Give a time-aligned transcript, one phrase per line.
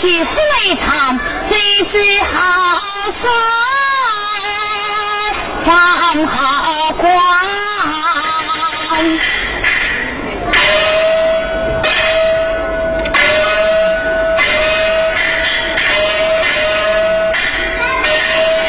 [0.00, 2.80] 苦命举死为长，谁知好
[3.12, 3.22] 生
[5.64, 7.06] 方好官。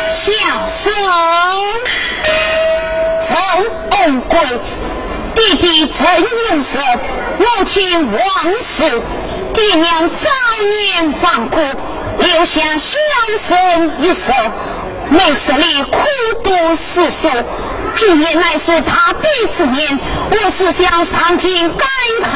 [0.10, 0.30] 小
[0.70, 0.94] 孙，
[3.26, 3.32] 陈
[3.92, 4.38] 恩贵，
[5.34, 6.78] 弟弟陈永寿，
[7.40, 8.20] 母亲王
[8.78, 9.02] 氏，
[9.54, 10.30] 爹娘早
[10.64, 11.58] 年亡故，
[12.24, 12.98] 留下小
[13.48, 14.34] 生一手，
[15.10, 15.98] 没实力苦
[16.44, 17.28] 读诗书。
[17.96, 19.28] 今年乃是大比
[19.58, 20.00] 之年，
[20.32, 21.88] 我是想上京赶
[22.24, 22.30] 考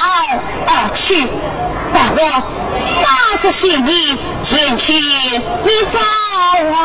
[0.67, 1.29] 而去，
[1.93, 2.19] 但我
[3.01, 5.99] 打着心里前去一遭
[6.73, 6.81] 啊。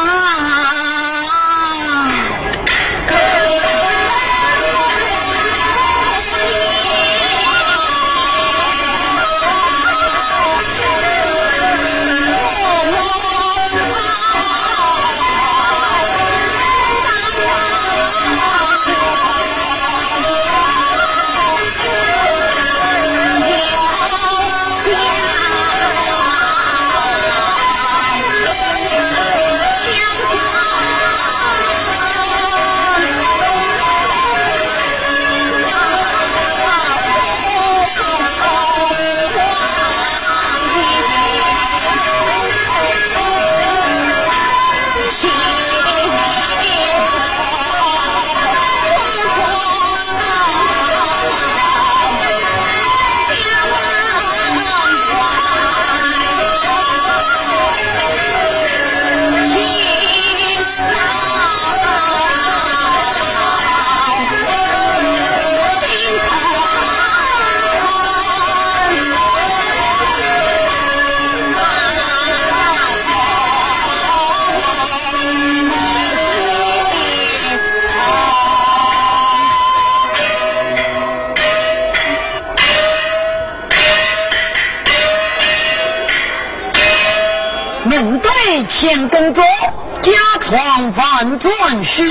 [90.50, 92.02] 床反转虚，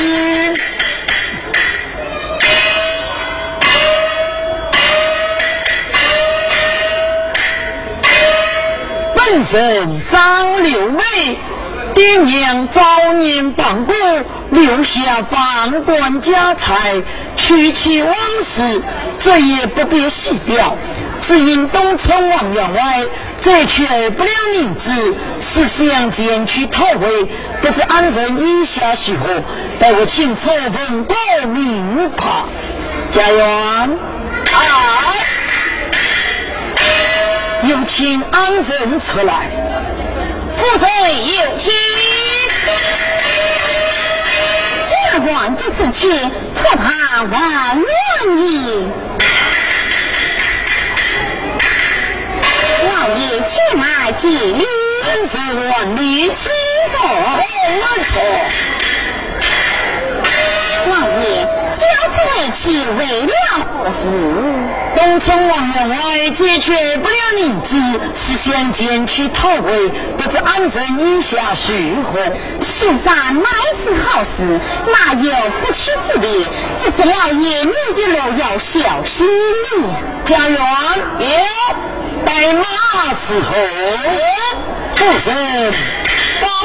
[9.14, 11.02] 本身张六妹，
[11.94, 13.94] 爹娘早年亡故，
[14.52, 17.04] 留下半段家财，
[17.36, 18.82] 娶妻往事，
[19.20, 20.78] 这也不必细表。
[21.22, 23.06] 只因东村王员外。
[23.42, 27.26] 再缺不了名字，是想前去讨回，
[27.74, 29.44] 是安人意下如何？
[29.80, 31.16] 待我请错峰报
[31.47, 32.46] 名吧。
[33.09, 33.96] 家园，啊，
[37.63, 39.50] 有请安人出来。
[40.57, 41.72] 父帅有请。
[45.12, 48.88] 这官这事情，错他万万矣。
[52.86, 54.63] 老爷前来见礼，
[55.31, 56.50] 是万里之
[57.00, 57.08] 福，
[57.68, 58.12] 没错。
[60.88, 61.24] 老爷，
[61.78, 62.58] 交此为妻
[62.98, 63.34] 为了
[63.78, 64.02] 何事？
[64.96, 65.96] 东村王员外
[66.32, 67.70] 解决不了名字，
[68.16, 72.20] 是想前去讨回，不知安人意下如何？
[72.62, 73.50] 世上乃
[73.84, 75.31] 是好事，哪有
[75.62, 76.48] 不屈之理？
[76.84, 78.02] 只是老爷您就
[78.38, 79.30] 要小心了。
[80.26, 80.60] 家园
[81.20, 81.28] 有。
[82.26, 82.64] 待马
[83.14, 83.50] 伺候，
[84.96, 85.26] 不是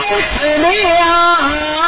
[0.06, 1.83] 死了。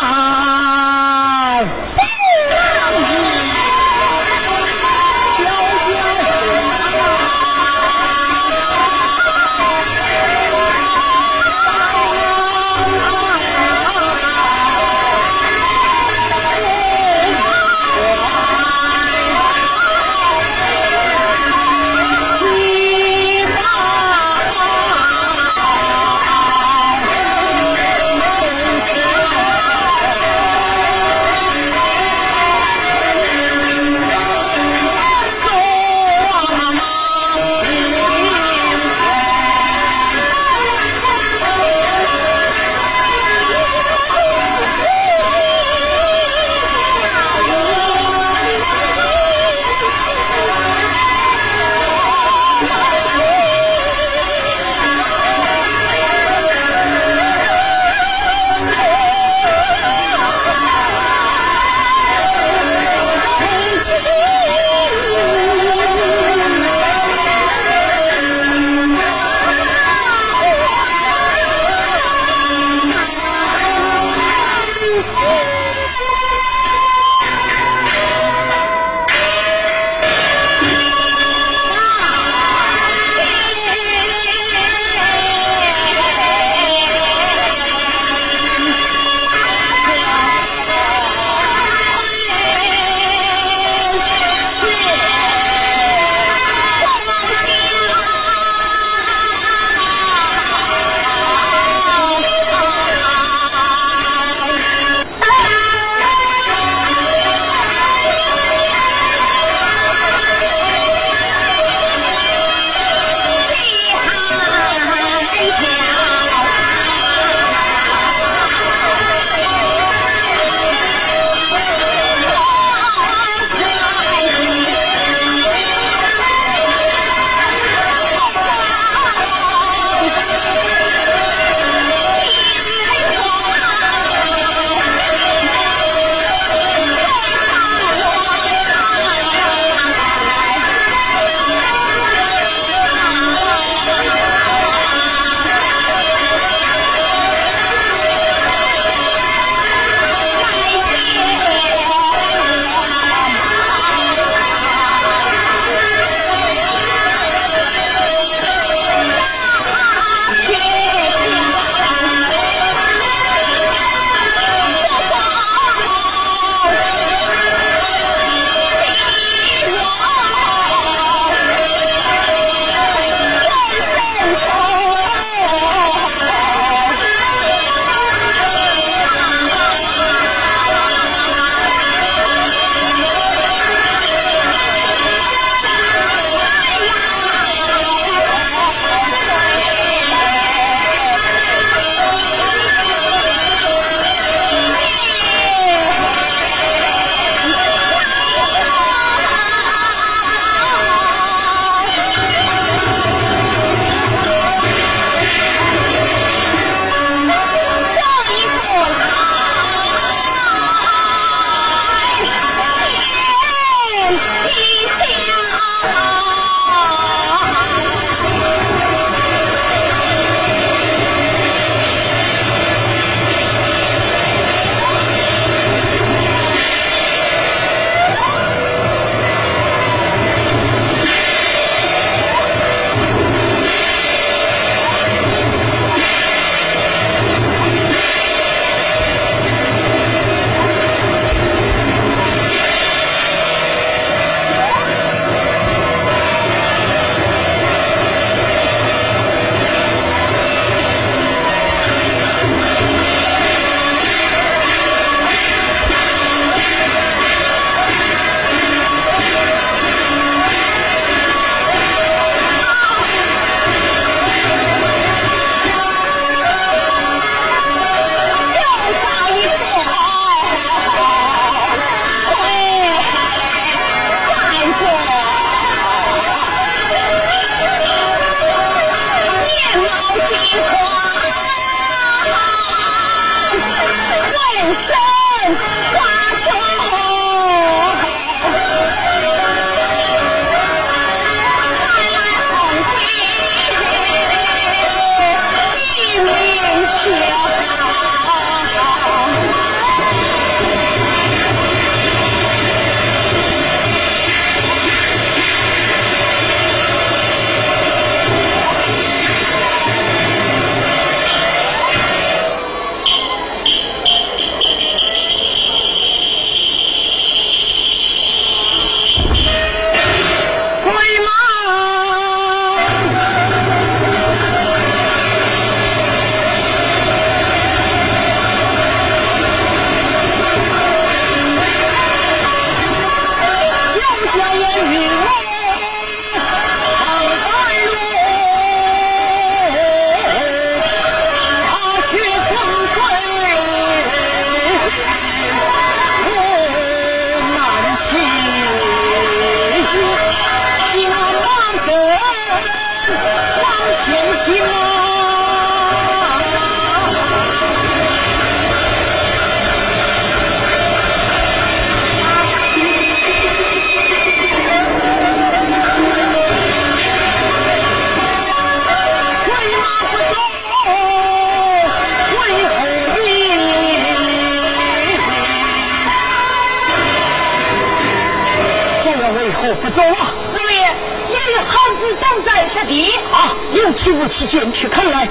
[384.36, 385.26] 有其无其见，去看来。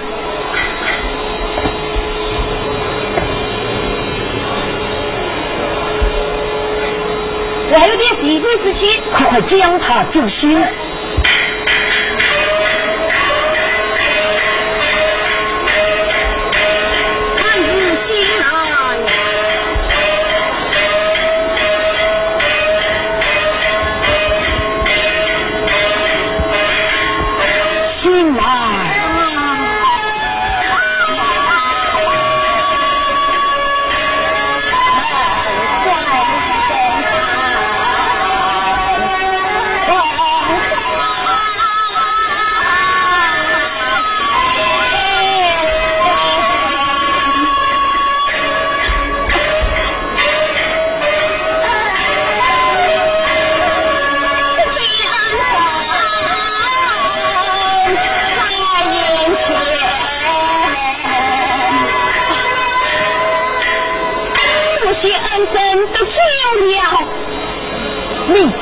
[7.68, 10.60] 我有点敌对之心，快快将他救醒。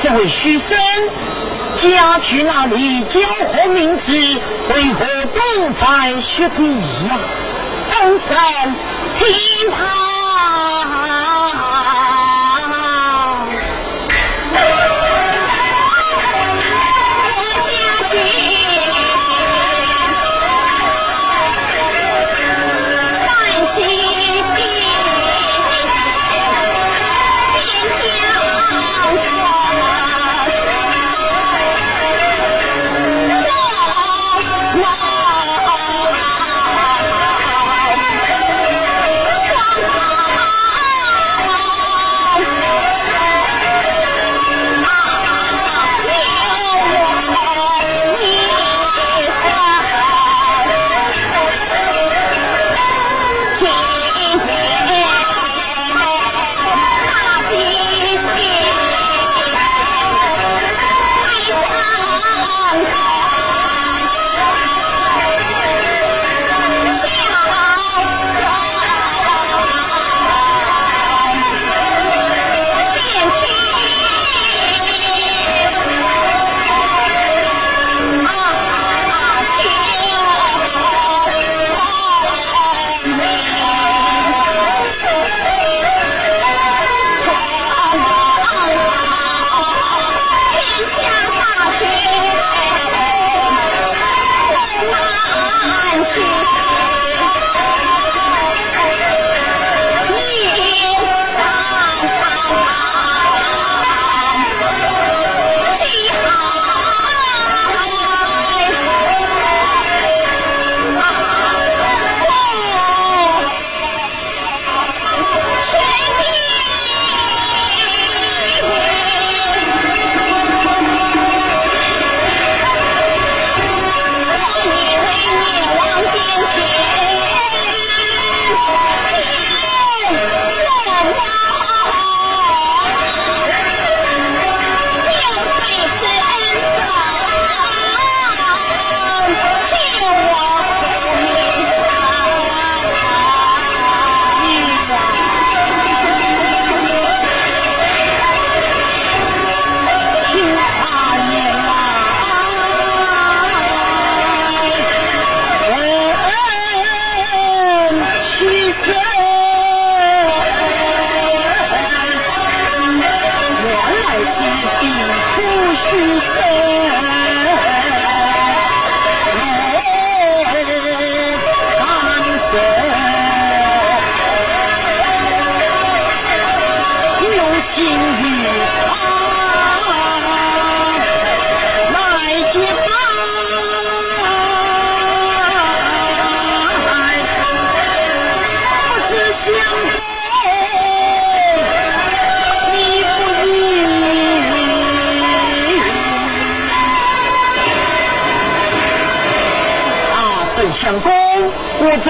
[0.04, 0.76] 这位书生，
[1.76, 3.00] 家去那里？
[3.04, 3.20] 教
[3.54, 4.12] 何名字？
[4.12, 7.18] 为何不在学艺呀？
[8.02, 8.36] 恩生，
[9.18, 10.13] 听他。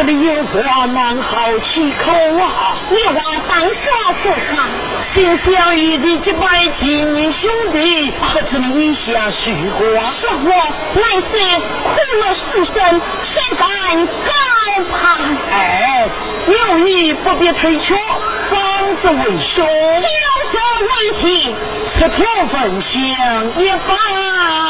[0.05, 2.77] 我这里有话难好气口啊！
[2.91, 3.91] 你话当说
[4.23, 4.69] 不话，
[5.03, 10.05] 心相遇的结拜几年兄弟，不知你意下叙话。
[10.05, 10.51] 是我
[10.95, 14.33] 乃是苦乐书生，谁敢高
[14.93, 15.39] 攀？
[15.51, 16.07] 哎，
[16.49, 17.95] 有你不必推却，
[18.51, 20.09] 方子为兄，小
[20.53, 21.55] 者为题，
[21.89, 23.01] 吃条分享
[23.59, 24.64] 一半。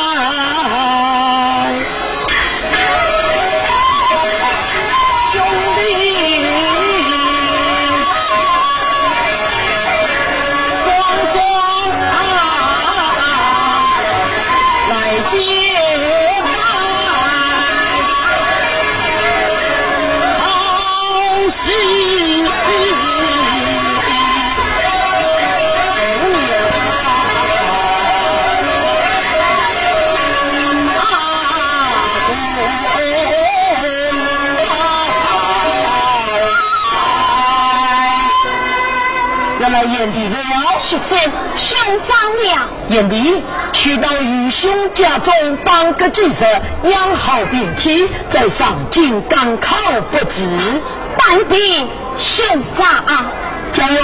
[39.85, 40.79] 来眼底了。
[40.79, 41.17] 是这
[41.57, 42.69] 兄长了。
[42.89, 45.33] 眼底去到愚兄家中
[45.65, 46.47] 当个记者，
[46.85, 49.77] 养好病体，再上京赶考
[50.11, 50.81] 不迟。
[51.17, 51.87] 但必
[52.19, 53.31] 兄长，
[53.73, 54.03] 家园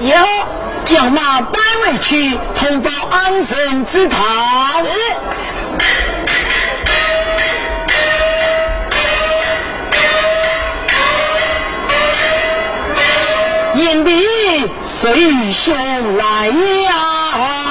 [0.00, 0.14] 有
[0.84, 4.22] 将马带回去，通报安神之堂。
[13.74, 14.22] 眼底
[14.80, 17.61] 随身来呀。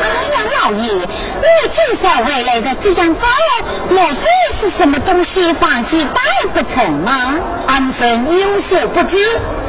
[0.00, 3.28] 安阳老爷，你今朝回来的这张包
[3.88, 4.28] 莫非
[4.60, 6.20] 是什么东西放进带
[6.52, 7.34] 不成吗？
[7.66, 9.16] 安生有所不知，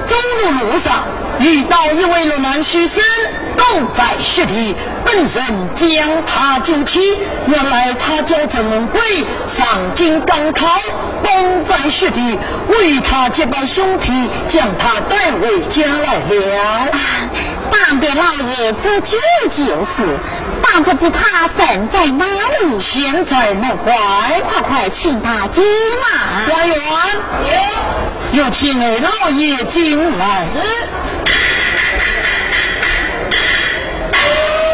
[0.07, 1.03] 走入路上
[1.39, 3.03] 遇到一位落难书生，
[3.55, 5.41] 东在雪地，本身
[5.75, 7.19] 将他救起。
[7.47, 8.99] 原来他叫陈文贵，
[9.47, 10.79] 上京赶考，
[11.23, 12.37] 东在雪地，
[12.67, 14.11] 为他结拜兄弟，
[14.47, 16.89] 将他带回家来了。
[17.85, 19.17] 当别老爷子救
[19.49, 20.17] 就是，
[20.61, 22.25] 但不知他身在哪
[22.61, 26.45] 里，现在门外，快快请他进来。
[26.45, 26.77] 家园，
[28.31, 30.47] 有请二老爷进来。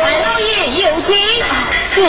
[0.04, 1.16] 二老爷有请。
[1.92, 2.02] 是。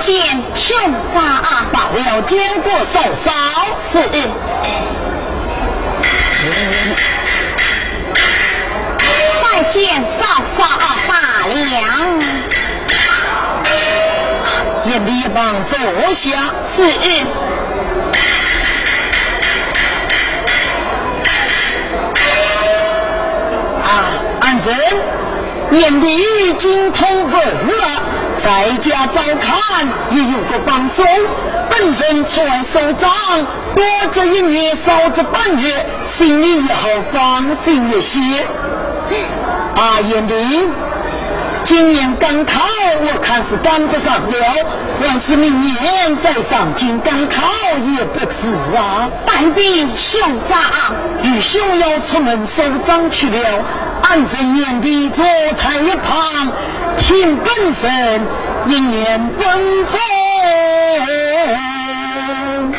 [0.00, 0.76] 见兄
[1.14, 1.42] 长，
[1.94, 3.30] 到了见过嫂嫂。
[3.92, 3.98] 是。
[9.42, 10.58] 再见嫂嫂
[11.06, 11.12] 大
[11.46, 11.62] 娘。
[14.86, 15.78] 眼里帮坐
[16.12, 16.52] 下。
[16.74, 16.82] 是。
[23.82, 23.86] 啊，
[24.40, 24.74] 安生，
[25.70, 26.06] 眼里
[26.42, 28.02] 已经通风了。
[28.42, 31.02] 在家照看也有个帮手，
[31.76, 33.10] 本身出来收账，
[33.74, 38.20] 多这一月少这半月，心里也好放心一些。
[39.74, 40.68] 啊，眼里，
[41.64, 42.60] 今年赶考
[43.00, 44.36] 我看是赶不上了，
[45.02, 47.42] 要是明年再上京赶考
[47.90, 49.10] 也不迟啊。
[49.26, 53.64] 但兵兄长，与兄要出门收账去了，
[54.04, 56.52] 俺这年底坐在一旁。
[56.96, 58.22] 听本身
[58.68, 59.98] 一念吩咐。
[61.46, 62.72] 嗯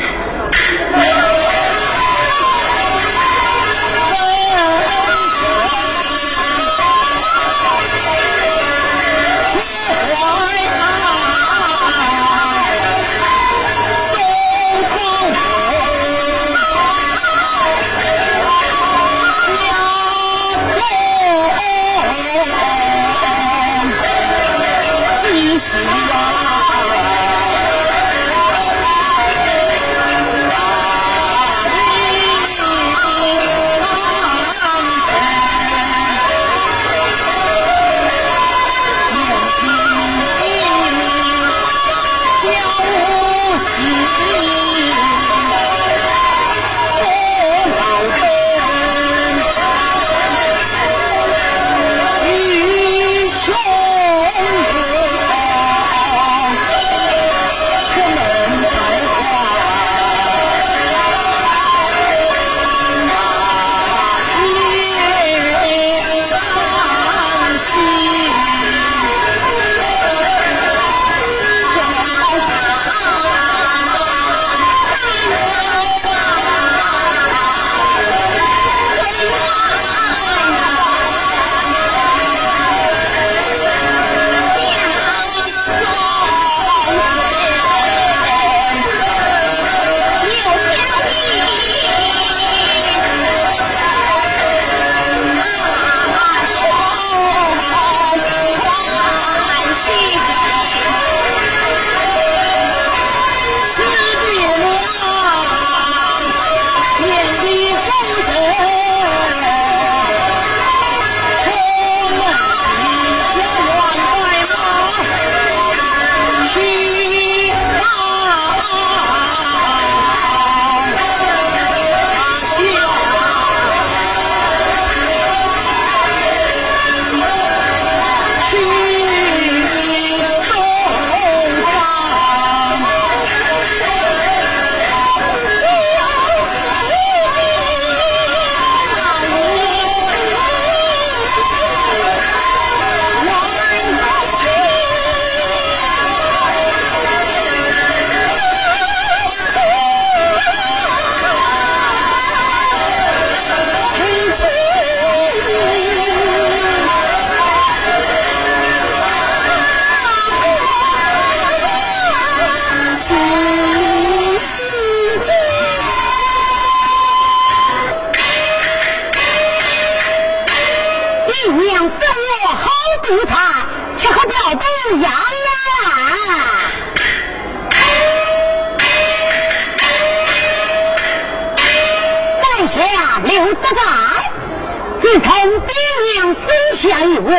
[185.19, 185.73] 从爹
[186.13, 187.29] 娘生下以后，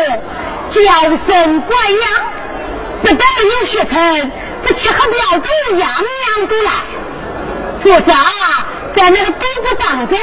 [0.68, 0.80] 娇
[1.26, 2.10] 生惯养，
[3.02, 3.20] 不但
[3.60, 4.32] 有学成，
[4.64, 6.70] 这吃喝嫖赌样样都来。
[7.80, 10.18] 说啥啊，在那个赌博当中，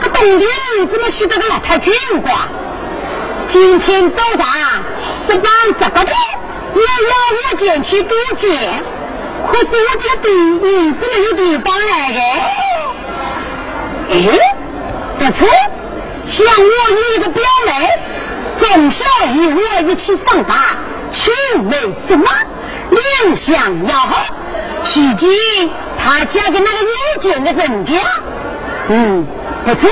[0.00, 2.46] 这冬天里怎么学得个老太君瓜？
[3.46, 4.84] 今天早上
[5.28, 6.12] 是办这个的，
[6.74, 8.84] 也要我进去赌钱，
[9.48, 10.28] 可是我这赌
[10.64, 12.20] 你是没有地方来的。
[14.10, 14.14] 哎，
[15.18, 15.48] 不错，
[16.30, 17.88] 像我有一个表妹，
[18.56, 20.76] 从小与我一起长大，
[21.10, 21.32] 青
[21.64, 22.30] 梅竹马，
[22.90, 24.24] 两相要好。
[24.84, 25.28] 如今
[25.98, 27.94] 她嫁给那个有钱的人家，
[28.88, 29.26] 嗯，
[29.64, 29.90] 不错，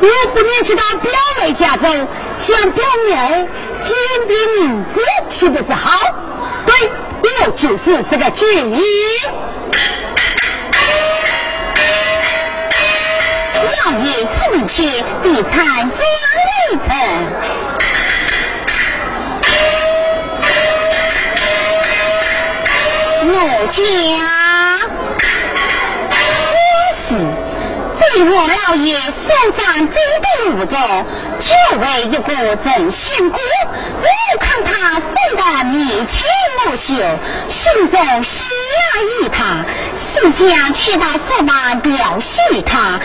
[0.00, 2.06] 我不能去到表妹家中。
[2.40, 3.48] 向表妹
[3.82, 3.96] 捡
[4.28, 5.98] 点名字，岂不是好？
[6.64, 6.90] 对，
[7.22, 8.82] 我就是这个主意。
[13.90, 15.98] 老爷出门去，必参转
[16.70, 16.88] 一层。
[23.30, 23.32] 我
[23.70, 23.80] 家
[27.08, 27.10] 是。
[27.98, 31.06] 对我老爷身上真多物种，
[31.40, 33.38] 就为一个真仙姑。
[33.38, 34.06] 我
[34.38, 36.26] 看他生得眉清
[36.66, 36.94] 目秀，
[37.48, 39.64] 心中喜爱于他，
[40.20, 43.00] 自将去到驸马调戏他，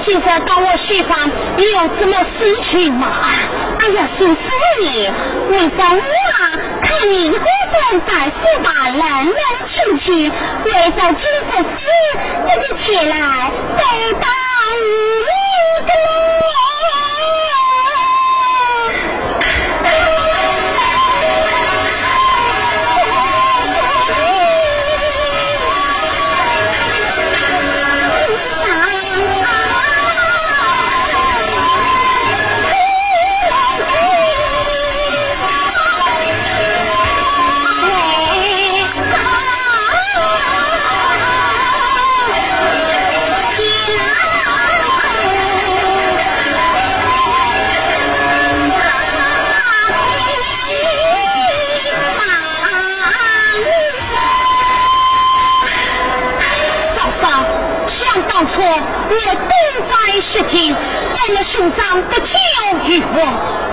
[0.00, 3.06] 现在到我西方，你有什么事情吗？
[3.80, 4.40] 哎呀，叔叔
[4.80, 5.10] 你，
[5.48, 6.58] 你等我啊！
[6.82, 9.34] 看你一个人在西把冷冷
[9.64, 10.32] 清清，
[10.64, 11.64] 为着今日事，
[12.46, 14.49] 你就起来背包。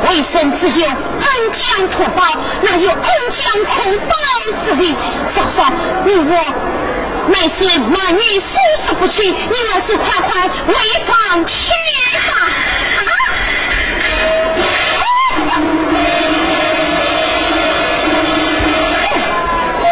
[0.06, 2.24] 为生只有恩将图报
[2.62, 3.74] 哪有恩将仇
[4.08, 4.14] 报
[4.64, 4.96] 之理
[5.28, 5.72] 嫂嫂
[6.06, 6.54] 你我
[7.30, 10.74] 那些男女授受不起你还是快快回
[11.06, 11.72] 房去
[12.26, 12.32] 吧。
[12.98, 13.12] 啊？
[19.80, 19.86] 我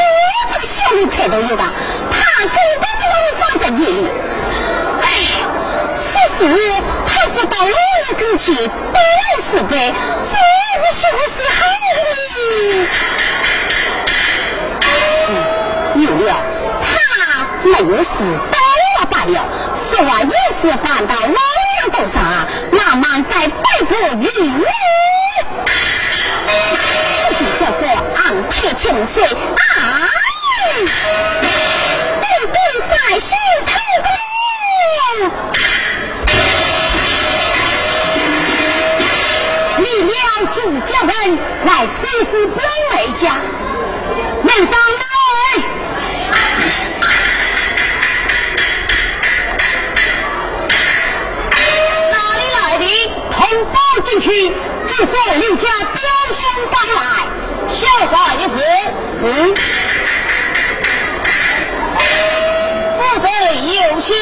[0.53, 1.73] 这个小奴才都有了
[2.09, 2.15] 他
[2.45, 3.99] 根本不能放在眼里。
[5.01, 5.03] 哎
[6.37, 6.55] 此事
[7.05, 8.53] 他说到我跟前
[9.55, 10.35] 是的，这
[10.81, 11.55] 个小子好
[11.93, 11.95] 的。
[15.95, 16.29] 有了，
[16.83, 16.85] 他
[17.63, 18.09] 没有事，
[18.51, 18.59] 倒
[18.99, 19.47] 了罢了。
[19.93, 20.29] 实话有
[20.61, 21.37] 事办到老娘
[21.93, 24.27] 头上啊，慢慢再摆布于
[24.59, 24.67] 我。
[27.39, 30.09] 就叫做昂铁青水啊！
[32.19, 32.55] 步步
[32.89, 33.29] 在心
[33.65, 33.71] 头
[41.85, 43.35] 人，来此是表妹家，
[44.41, 44.65] 门上
[44.99, 45.03] 来。
[52.11, 52.85] 哪里来的？
[53.31, 54.29] 同胞进去，
[54.87, 56.01] 这是刘家表
[56.33, 57.01] 兄到来，
[57.69, 58.49] 小话一事。
[59.23, 59.55] 嗯。
[62.97, 63.25] 父神
[63.73, 64.15] 有心。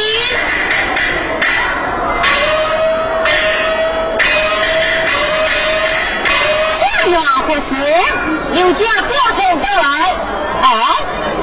[7.14, 7.76] 家园何事？
[8.54, 9.86] 刘家表兄到来。
[10.64, 10.66] 哦，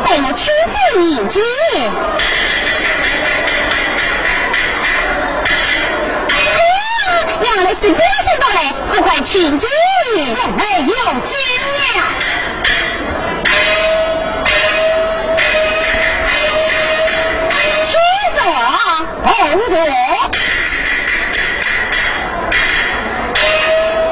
[0.05, 1.41] 带我亲自迎接。
[7.41, 8.59] 原来是表兄到来，
[8.91, 9.69] 快快请进。
[10.59, 11.39] 哎，有见
[11.71, 11.79] 了。
[17.87, 17.93] 请
[18.35, 18.39] 坐，
[19.23, 19.31] 同
[19.69, 19.73] 坐。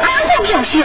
[0.03, 0.77] 阿虎表兄，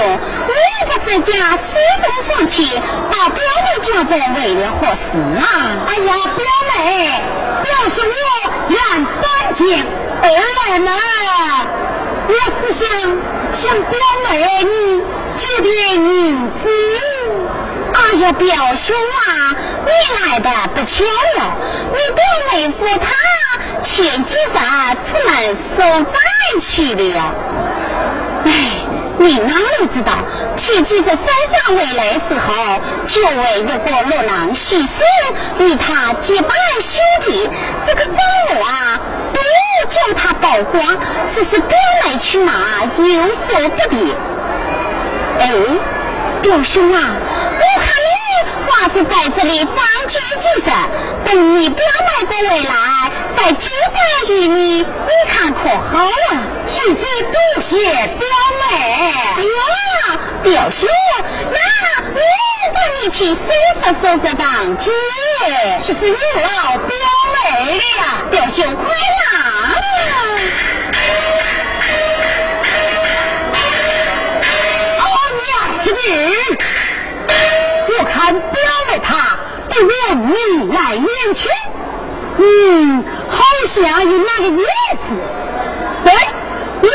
[0.53, 1.57] 你不在家私
[2.01, 2.63] 奔上去，
[3.11, 5.01] 把表妹叫在为了何事
[5.37, 5.43] 啊？
[5.87, 7.21] 哎呀，表妹，
[7.63, 9.61] 表兄我愿搬家
[10.21, 10.25] 而
[10.71, 10.91] 来呢。
[12.25, 12.87] 我是想
[13.51, 15.03] 向表妹你
[15.35, 16.61] 借点银子。
[17.93, 19.91] 哎呀，表兄啊，你
[20.31, 21.03] 来的不巧
[21.37, 21.57] 了，
[21.91, 24.57] 你表妹夫他前几日
[25.05, 26.13] 出门收债
[26.61, 27.33] 去了呀。
[28.45, 28.49] 哎，
[29.23, 30.11] 你哪里知道，
[30.57, 33.77] 前几日山上回来时候，就为一个
[34.09, 34.89] 落囊许仙，
[35.59, 37.49] 与他结拜兄弟。
[37.87, 38.15] 这个张
[38.49, 38.99] 我啊，
[39.31, 39.39] 不
[39.89, 40.97] 叫他曝光，
[41.33, 44.13] 只是表妹去拿，有所不便。
[45.39, 45.53] 哎，
[46.43, 47.15] 表兄啊，
[47.57, 48.09] 我看你
[48.69, 49.75] 还是在这里暂
[50.09, 50.71] 居几日，
[51.23, 52.75] 等你表妹的回来，
[53.37, 54.85] 再接待于你，你
[55.29, 56.43] 看可好啊？
[56.67, 58.27] 谢谢多谢表
[58.59, 58.63] 妹。
[59.37, 60.89] 哎呀，表兄，
[61.49, 61.57] 那
[62.11, 62.19] 我
[62.75, 63.35] 带你去收
[63.81, 64.91] 拾收拾当街，
[65.81, 66.91] 其实有劳表
[67.33, 68.29] 妹了。
[68.29, 69.23] 表兄快来。
[77.99, 79.37] 我看表妹她
[79.69, 80.35] 对我眉
[80.73, 81.49] 来眼去，
[82.37, 84.63] 嗯，好像有那个意
[84.93, 85.05] 思。
[86.03, 86.13] 对，
[86.81, 86.89] 你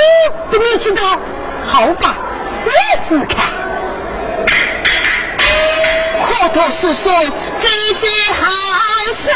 [0.51, 1.19] 都没知道，
[1.67, 2.15] 好吧，
[2.65, 2.71] 试
[3.09, 3.37] 试看。
[6.27, 7.13] 可托是说
[7.59, 8.47] 非最好
[9.15, 9.27] 生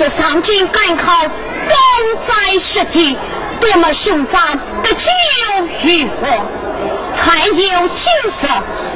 [0.00, 1.76] 那是上京赶考，东
[2.26, 3.18] 在实地，
[3.60, 4.40] 多么兄长
[4.82, 5.10] 得救
[5.82, 6.46] 于我，
[7.14, 8.48] 才有今日。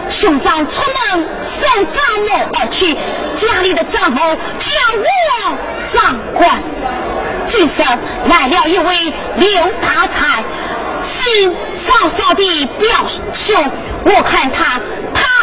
[0.08, 2.94] 兄长出门送账目而去，
[3.34, 4.18] 家里的账目
[4.58, 5.58] 叫我
[5.92, 6.62] 掌管。
[7.44, 7.82] 今日
[8.24, 9.48] 来了一位刘
[9.82, 10.42] 大才，
[11.02, 12.88] 是少少的表
[13.30, 13.70] 兄，
[14.06, 14.80] 我看他。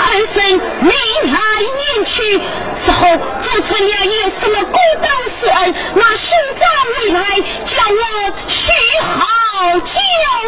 [0.01, 0.91] 他二生眉
[1.31, 2.33] 来眼去，
[2.73, 3.07] 事后
[3.39, 5.09] 做出了有什么公道
[5.39, 7.21] 之恩，那兄长未来
[7.65, 9.99] 叫我去好交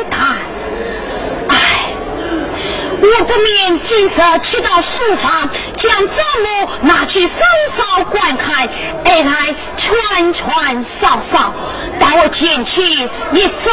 [0.09, 0.17] 代。
[1.49, 1.93] 唉，
[2.99, 7.35] 我不免今日去到书房，将账目拿去稍
[7.77, 8.67] 稍观看，
[9.05, 11.53] 而来串串嫂嫂，
[11.99, 13.71] 待我前去一遭。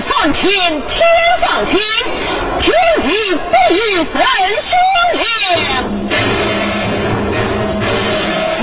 [0.00, 1.06] 上天天
[1.42, 1.78] 上天
[2.58, 4.12] 天地，不与神
[4.62, 4.70] 相
[5.14, 5.20] 怜。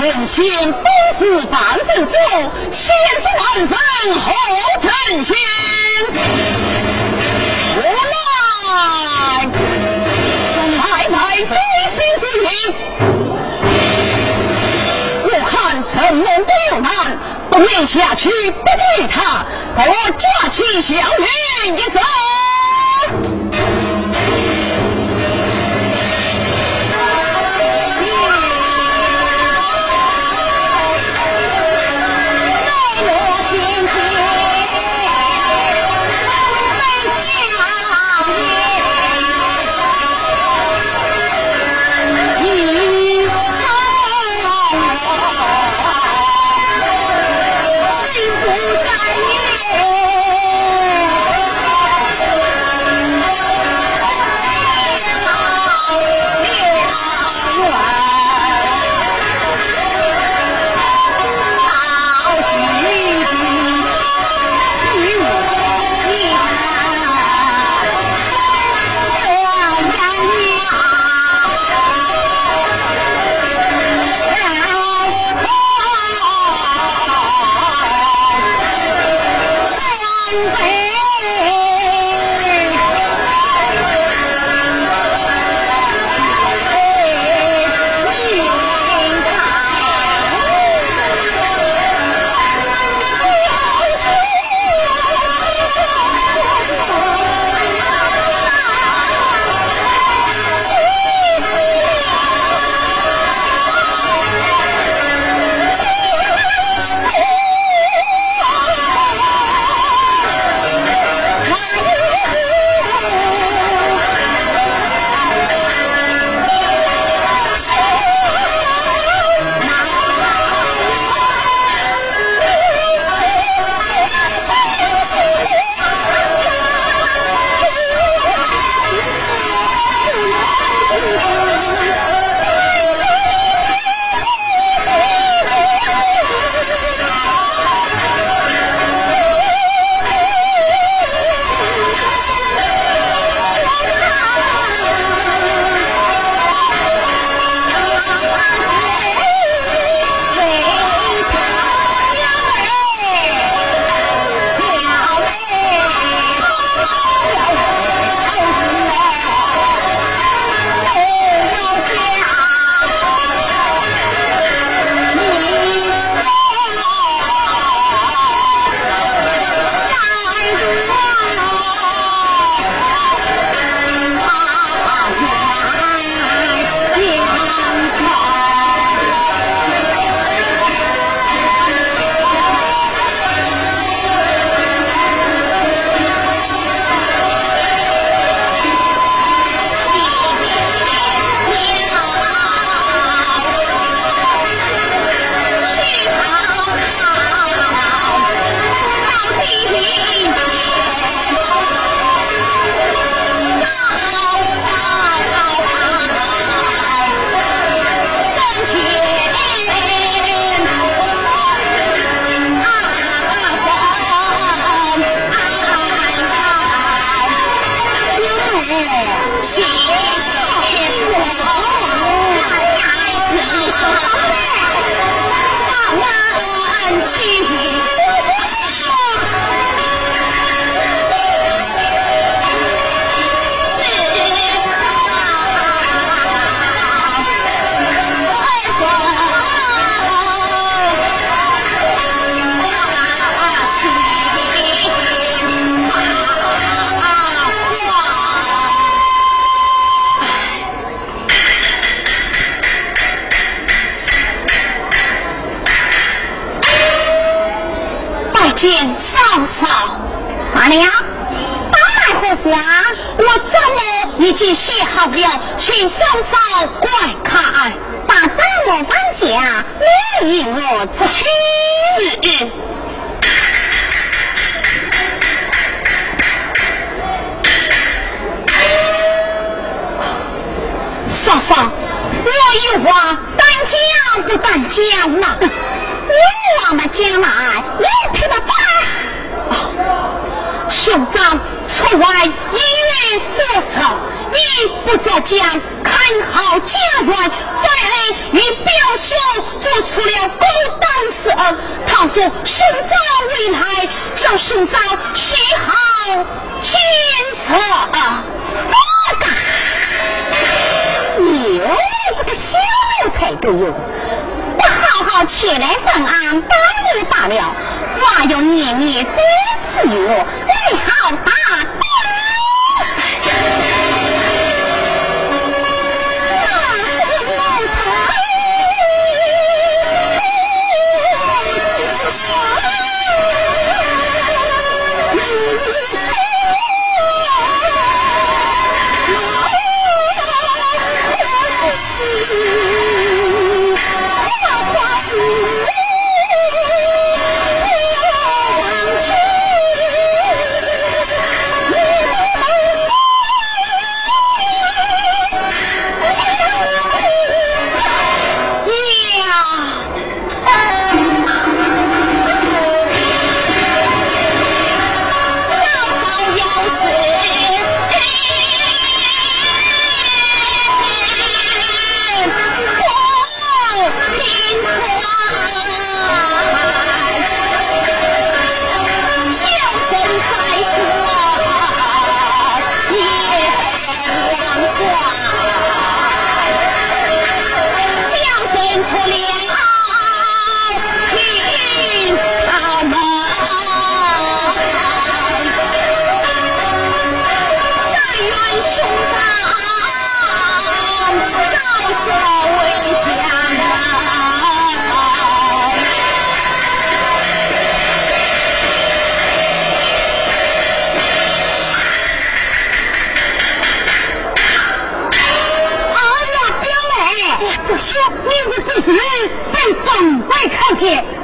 [0.26, 0.36] 仙
[0.72, 2.12] 都是凡人兽，
[2.72, 2.80] 仙
[3.20, 3.68] 是凡人，
[4.14, 4.26] 何
[4.80, 4.88] 曾
[5.22, 5.36] 仙？
[7.76, 7.78] 无
[8.10, 8.72] 奈，
[10.78, 11.54] 太太多
[11.94, 12.46] 心之病。
[15.98, 17.18] 看陈梦不用难，
[17.50, 19.44] 不愿下去不惧他，
[19.76, 20.94] 待我抓起小
[21.64, 21.98] 云一走。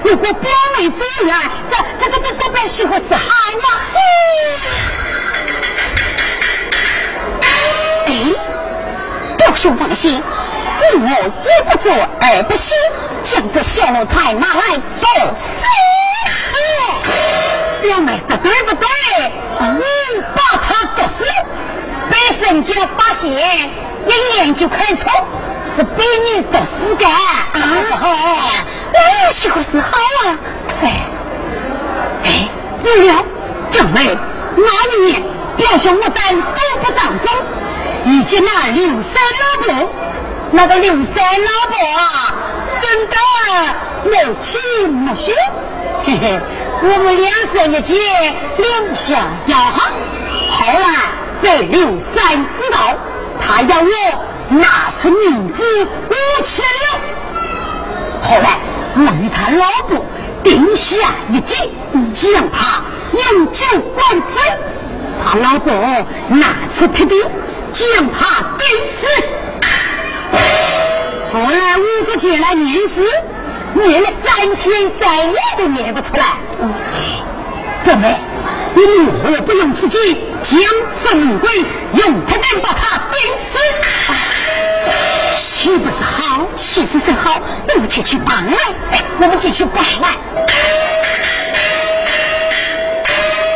[0.03, 1.35] 如果表妹走来，
[1.71, 3.23] 这这这这这边媳妇是好
[3.63, 3.69] 吗？
[8.07, 8.09] 哎，
[9.39, 10.21] 表兄放心，
[10.93, 12.75] 我一不做二不休，
[13.23, 15.41] 将这小奴才拿来毒死。
[17.83, 18.87] 表妹说对不对？
[19.61, 19.83] 嗯，
[20.35, 21.25] 把他毒死，
[22.11, 25.07] 被人家发现，一眼就看出
[25.77, 27.07] 是被你毒死的。
[27.07, 27.61] 啊！
[28.95, 29.90] 我媳妇是好
[30.24, 30.38] 啊，
[30.82, 31.11] 哎
[32.24, 32.49] 哎，
[32.82, 33.24] 对了，
[33.72, 34.16] 表妹，
[34.57, 35.22] 那里面
[35.57, 37.32] 表兄我在都不当中，
[38.05, 39.90] 以及那刘三老伯，
[40.53, 42.34] 那个刘三老伯啊，
[42.80, 43.16] 生得
[44.11, 45.34] 没气没血，
[46.05, 46.40] 嘿嘿，
[46.82, 47.95] 我们两生一结，
[48.59, 49.90] 两相要好。
[50.51, 51.11] 后来
[51.42, 52.95] 被刘三知道，
[53.40, 57.01] 他要我拿出名字五千两，
[58.22, 58.61] 后来。
[58.97, 60.05] 问他老婆
[60.42, 61.70] 定下一计，
[62.14, 62.82] 将他
[63.12, 64.40] 永久关罪。
[65.26, 65.72] 他老婆
[66.28, 67.20] 拿出铁钉，
[67.72, 68.66] 将他钉
[69.01, 69.07] 死。
[71.32, 72.95] 后来五个姐来念诗，
[73.72, 76.38] 念了三天三夜都念不出来。
[77.84, 78.16] 表妹，
[78.74, 79.99] 你如何不用自己
[80.42, 80.61] 将
[81.05, 81.51] 正规
[81.95, 83.20] 用铁钉把他钉
[83.53, 83.59] 死？
[85.37, 86.47] 岂不是好？
[86.57, 87.41] 气势真好，
[87.74, 88.57] 我们前去帮来。
[88.93, 90.16] 哎，我们继续帮来。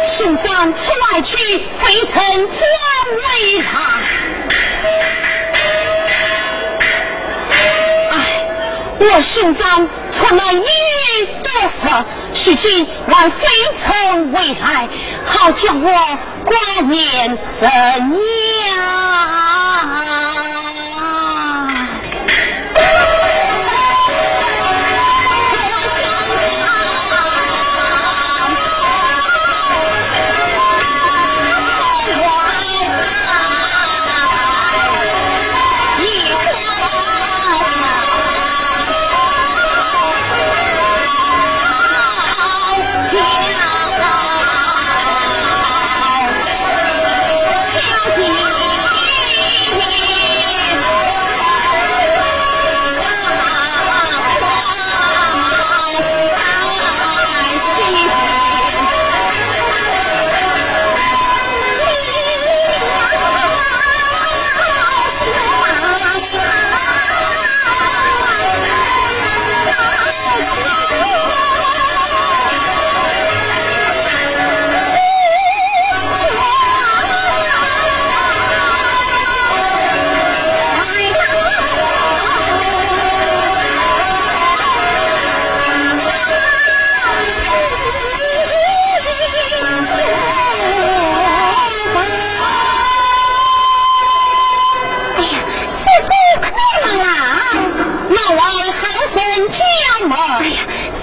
[0.05, 1.37] 兄长出外去，
[1.79, 2.59] 非臣专
[3.17, 4.01] 为他。
[8.11, 8.17] 哎，
[8.99, 13.47] 我兄长出了一语得瑟，须今望非
[13.81, 14.89] 臣为害，
[15.25, 17.69] 好叫我挂念怎
[18.67, 18.79] 样？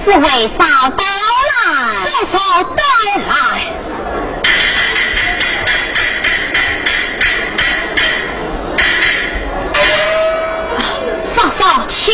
[0.08, 0.28] 我为
[0.58, 1.66] 嫂到来，
[2.06, 2.84] 我嫂到
[3.28, 3.32] 来。
[11.24, 12.12] 嫂嫂，去，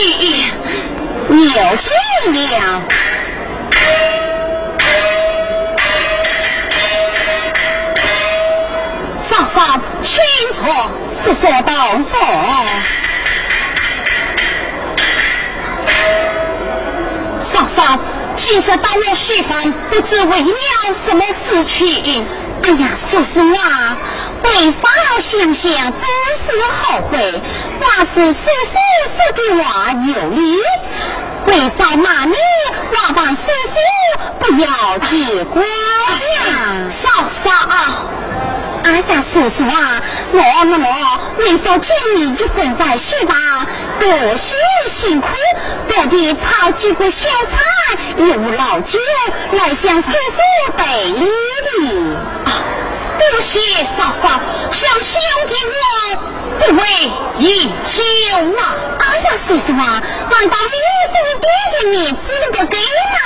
[1.28, 1.92] 有进
[2.34, 2.82] 了。
[9.18, 10.24] 嫂嫂，请
[10.54, 10.66] 坐，
[11.24, 11.72] 是说到
[12.10, 12.14] 坐。
[18.36, 22.26] 今日到我书房，不知为了什么事情。
[22.64, 23.98] 哎呀，说实话，
[24.44, 26.02] 为啥想想，真
[26.46, 27.42] 是后悔。
[27.80, 28.40] 那是叔
[28.72, 28.74] 叔
[29.16, 30.58] 说的话有理，
[31.48, 32.36] 为啥骂你？
[32.92, 33.76] 我帮叔叔
[34.40, 37.52] 不要去管呀，嫂嫂。
[38.84, 40.02] 哎呀，叔叔啊，
[40.32, 40.88] 我那么
[41.38, 43.38] 为啥今日就正在书房，
[44.02, 44.56] 多谢
[44.88, 45.28] 辛苦，
[45.88, 47.60] 多地炒几个小菜，
[48.18, 48.98] 用老酒
[49.52, 51.70] 来向叔叔赔礼的。
[52.46, 52.66] 啊，
[53.20, 53.60] 多谢
[53.96, 54.42] 嫂嫂，
[54.72, 55.76] 想兄弟我
[56.60, 56.84] 不为
[57.38, 58.04] 饮酒
[58.60, 58.76] 啊！
[59.00, 60.72] 哎呀，叔叔啊，难道你
[61.14, 61.48] 自己爹
[61.80, 63.20] 的面子能够给吗？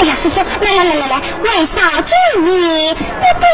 [0.00, 2.98] 哎呀，叔叔，来来来来来，为嫂敬你，不
[3.38, 3.46] 不。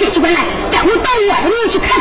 [0.00, 1.99] 这起过来，赶快到我的去看。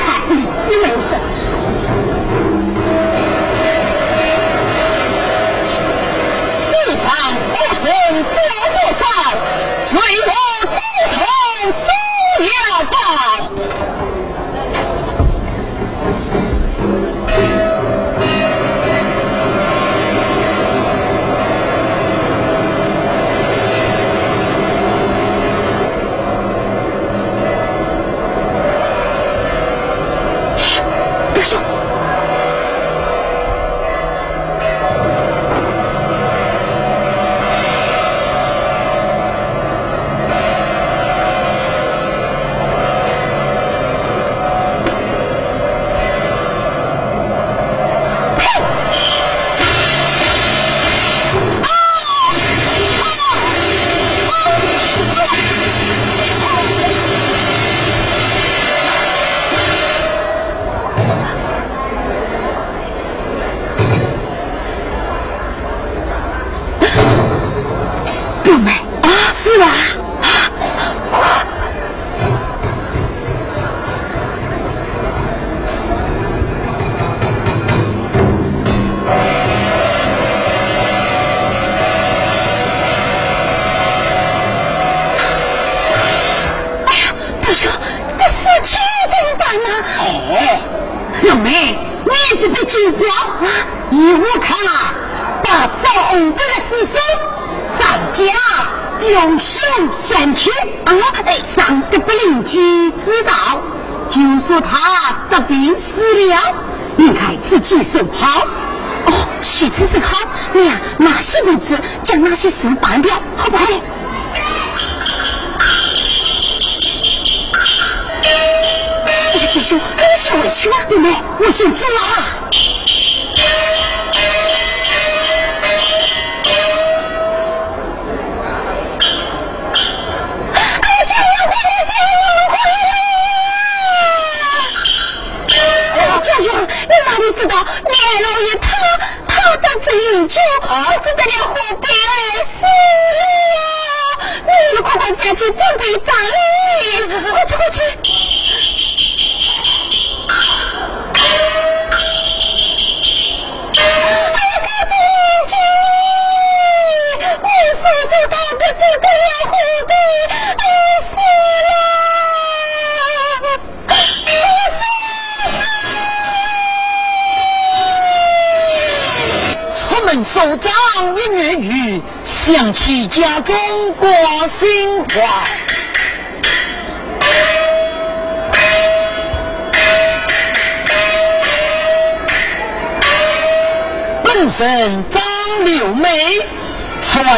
[112.61, 113.08] 将那些事办掉，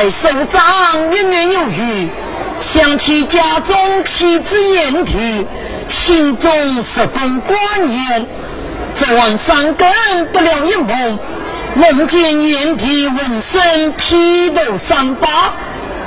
[0.01, 2.09] 出外收账一年有余，
[2.57, 5.45] 想起家中妻子燕娣，
[5.87, 8.25] 心中十分挂念。
[8.95, 9.87] 昨晚三更
[10.33, 11.19] 不了一梦，
[11.75, 15.53] 梦见燕娣浑身披头散发，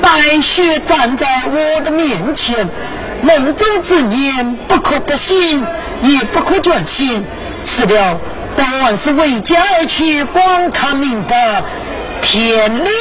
[0.03, 2.69] 白雪站在我的面前。
[3.23, 5.65] 梦中之念不可不信，
[6.03, 7.25] 也不可全信。
[7.63, 8.19] 是了，
[8.57, 11.63] 当晚是为家而去，光看明白。
[12.21, 12.95] 天亮。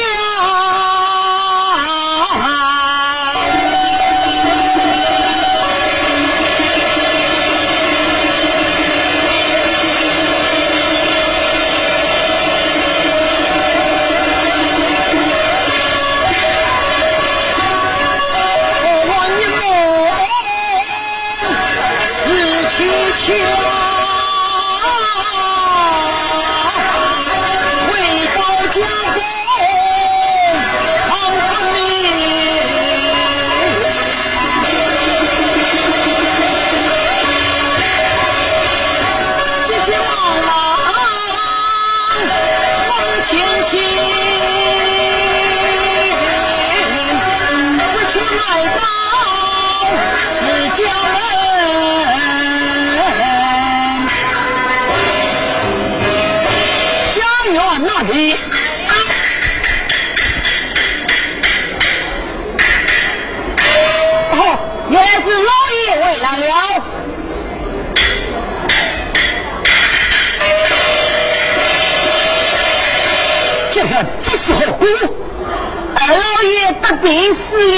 [74.86, 77.76] 二老爷得病死了，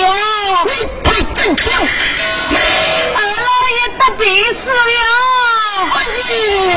[0.64, 0.70] 你
[1.04, 1.66] 快镇将！
[1.80, 5.00] 二老爷得病死了，
[5.94, 5.96] 哎
[6.72, 6.74] 呀！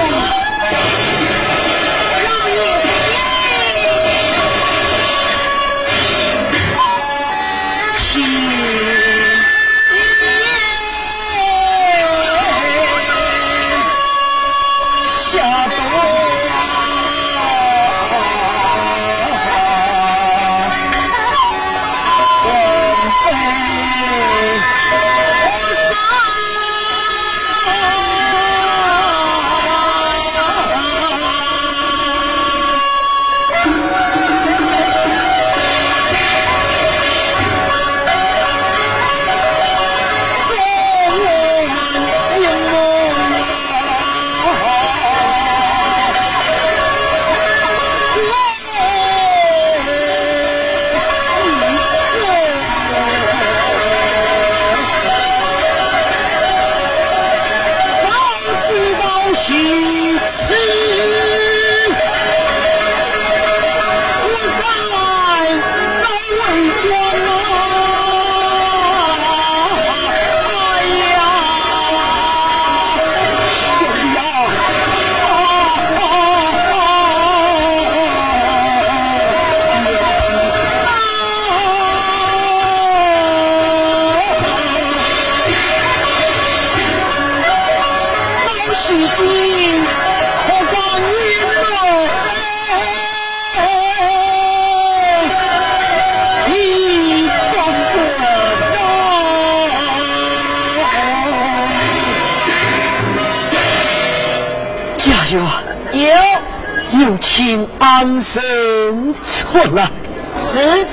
[108.32, 109.91] 生错了。
[110.38, 110.86] 是。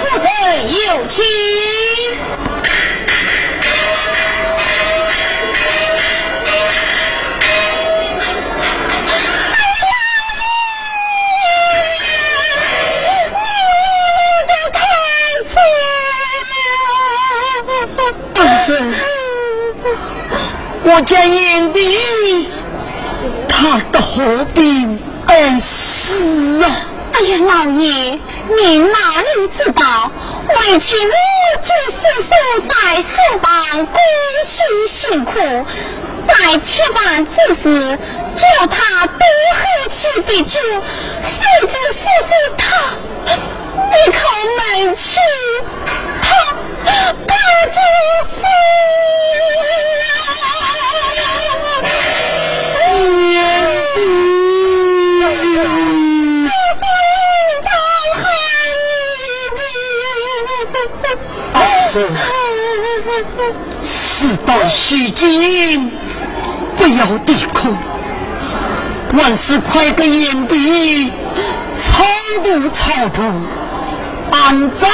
[0.00, 1.22] 夫人有请。
[20.84, 21.71] 我家眼
[30.68, 31.08] 为妻我
[31.60, 32.30] 只是守
[32.68, 33.06] 在书
[33.40, 33.98] 房，孤
[34.46, 35.32] 需辛苦，
[36.28, 37.98] 在吃饭之时，
[38.36, 39.60] 叫他多喝
[39.96, 42.62] 几杯酒，甚至说说他
[43.90, 44.18] 一口
[44.56, 45.18] 闷气，
[46.22, 46.24] 他
[47.12, 47.26] 不
[47.72, 47.76] 就
[64.22, 65.90] 自到虚惊，
[66.76, 67.76] 不要低空，
[69.14, 71.10] 万事快跟眼底，
[71.82, 72.04] 超
[72.44, 73.20] 度超度，
[74.30, 74.88] 安葬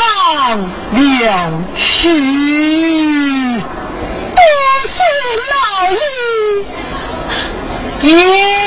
[0.92, 2.08] 了去。
[4.34, 4.40] 多
[4.88, 5.04] 谢
[5.52, 5.60] 老
[8.00, 8.57] 爷，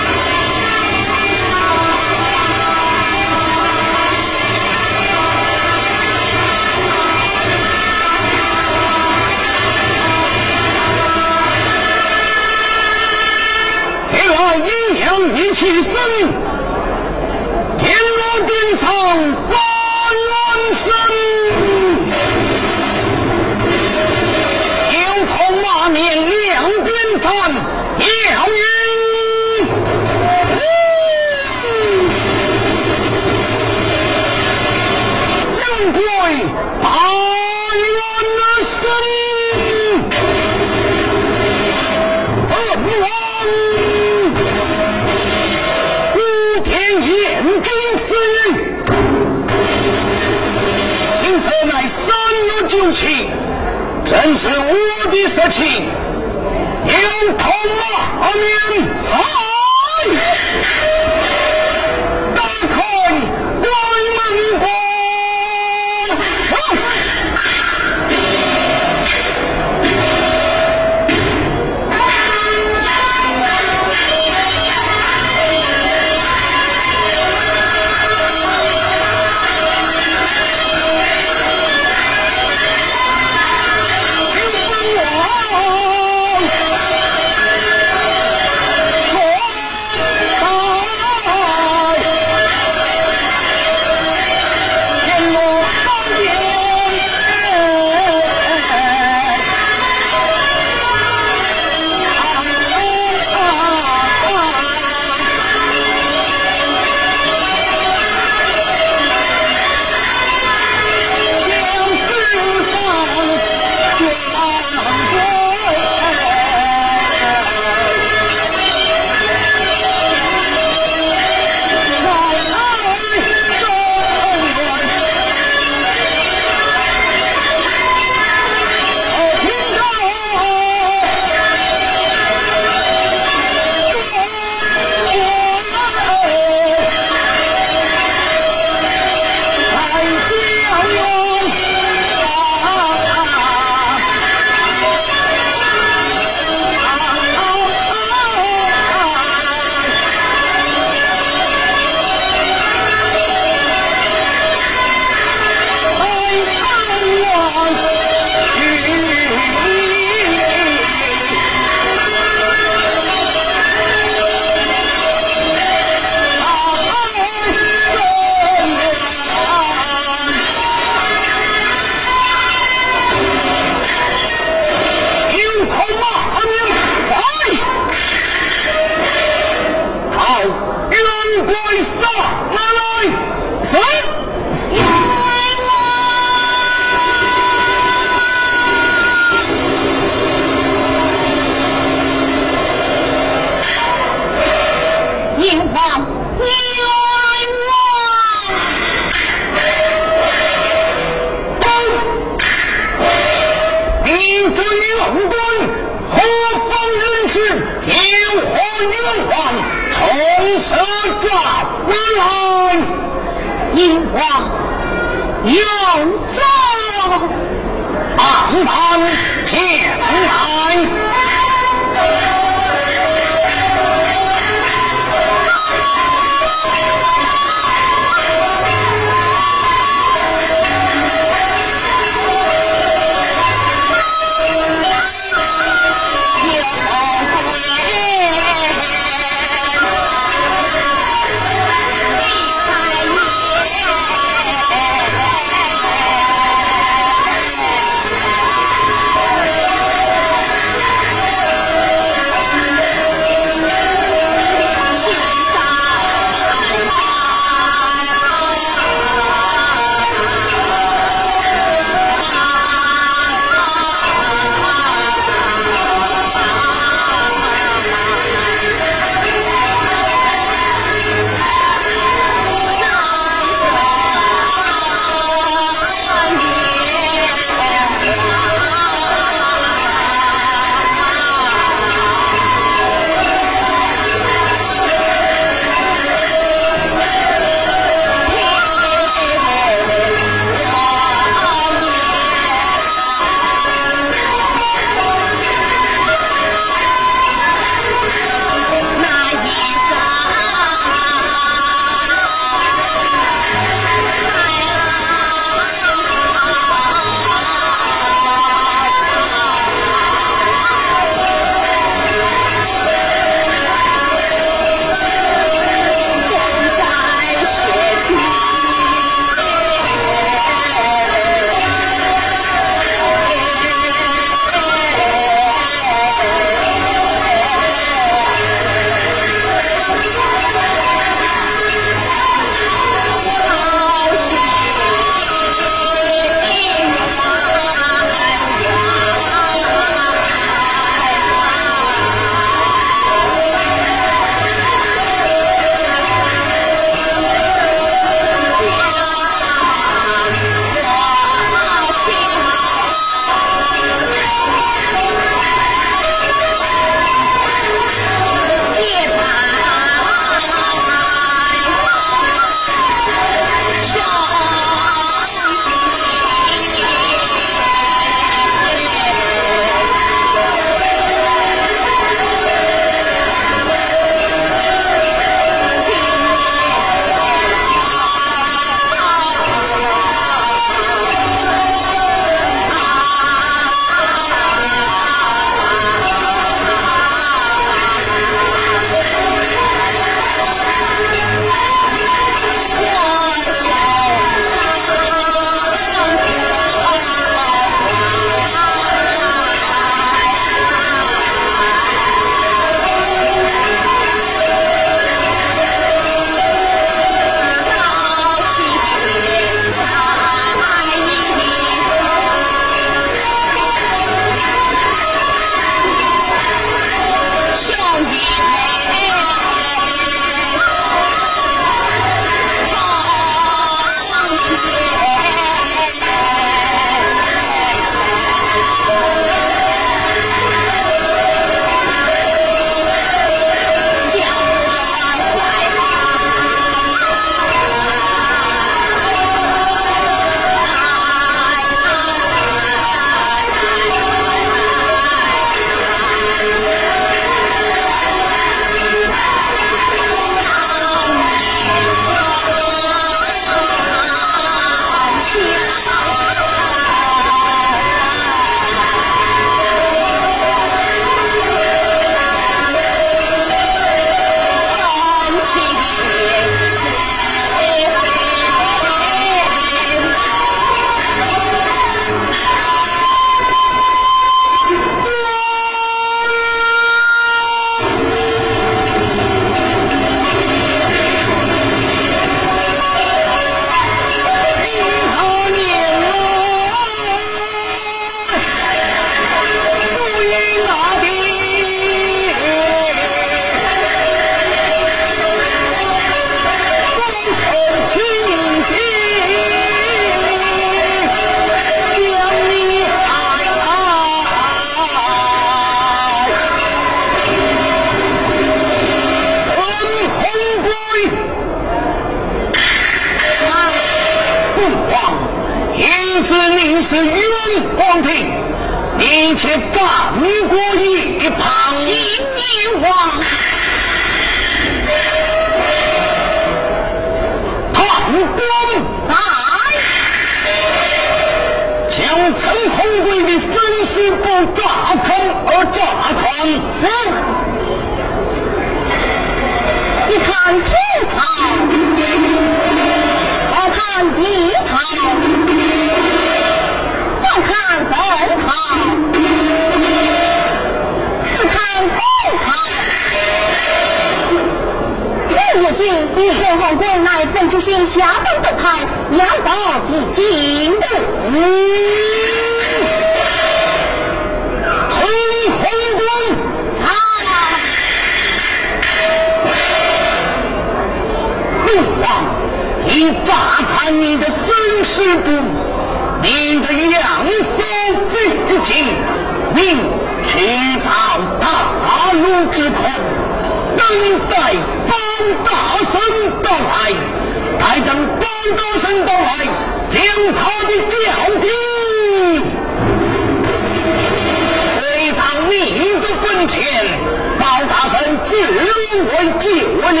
[598.98, 599.10] 我
[599.40, 599.44] 救
[599.82, 600.00] 我你。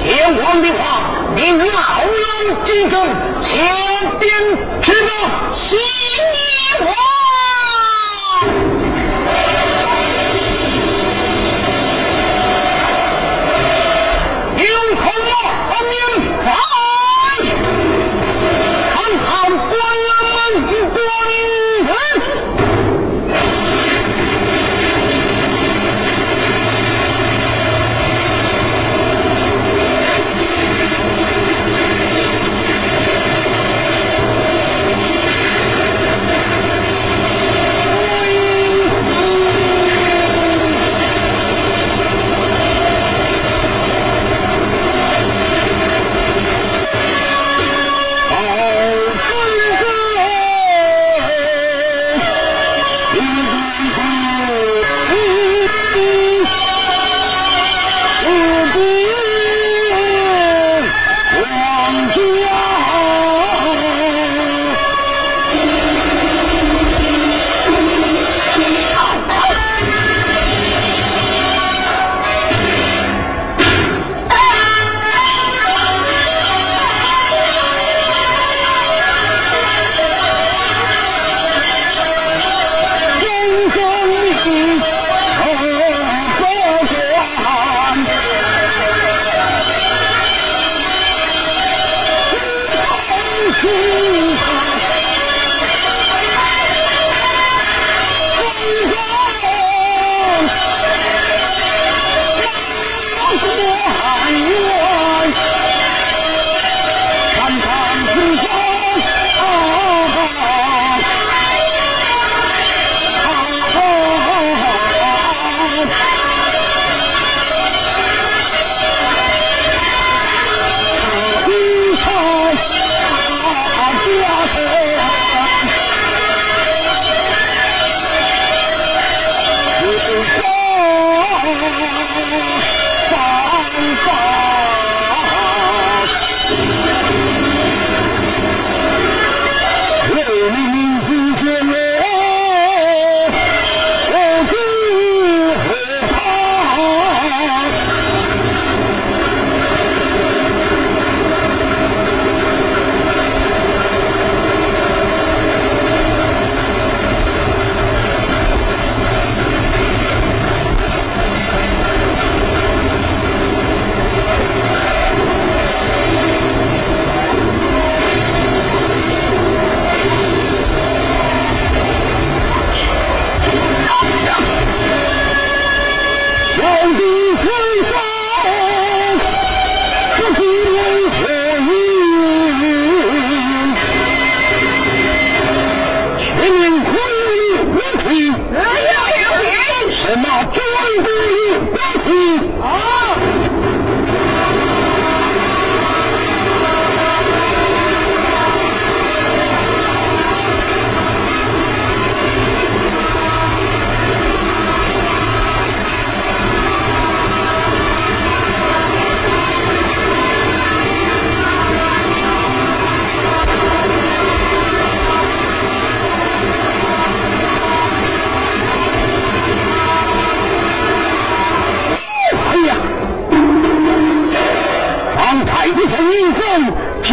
[0.00, 0.06] 天
[0.40, 2.96] 王的话，你老牢记住，
[3.44, 3.48] 千
[4.20, 4.28] 兵
[4.80, 5.10] 之中，
[5.52, 6.38] 千兵。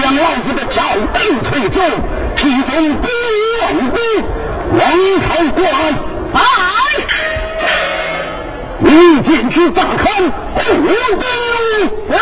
[0.05, 0.83] 将老子的脚
[1.13, 1.81] 蹬腿走，
[2.37, 3.07] 其中不
[3.57, 3.99] 用兵，
[4.77, 4.81] 王
[5.23, 5.65] 朝官
[6.31, 6.39] 在，
[8.77, 8.87] 你
[9.23, 11.25] 进去查看，不得
[12.05, 12.13] 是。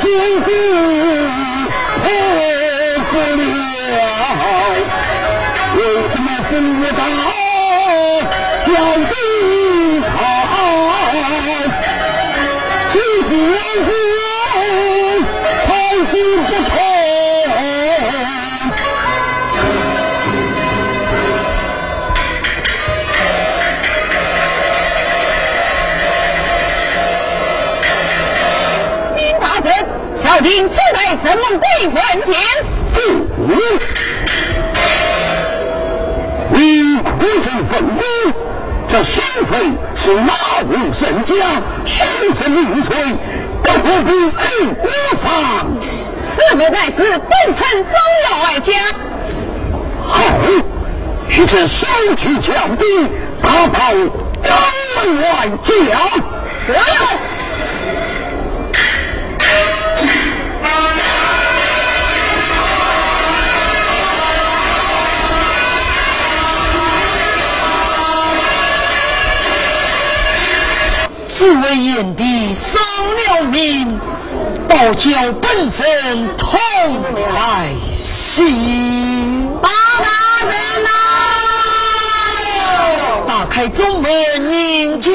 [0.00, 0.08] 天
[0.44, 0.48] 子
[3.10, 4.02] 破不了，
[5.76, 5.78] 为
[6.08, 7.00] 什么不到
[8.66, 8.68] 小
[30.42, 32.34] 请此代怎么归问前？
[36.52, 37.10] 你苦
[37.44, 38.02] 心奋斗，
[38.88, 41.32] 这身份是哪户人家？
[41.84, 41.96] 身
[42.34, 42.90] 份名垂，
[43.62, 43.68] 不
[44.02, 44.42] 必恩
[44.82, 44.86] 无
[45.22, 45.26] 妨。
[46.36, 47.92] 此不在此，本臣总
[48.24, 48.72] 要外家。
[50.08, 50.14] 好，
[51.28, 51.86] 去这收
[52.16, 53.10] 取将兵，
[53.42, 53.78] 打到
[54.42, 54.48] 江
[54.96, 55.68] 门外将。
[56.66, 56.68] 是。
[71.40, 72.82] 只为炎帝丧
[73.16, 73.98] 了命，
[74.68, 75.10] 道教
[75.40, 76.60] 本身痛
[77.14, 79.48] 在心。
[79.62, 79.70] 八。
[80.02, 80.52] 大人
[80.82, 80.90] 呐，
[83.26, 84.12] 打开中门
[84.52, 85.10] 迎接。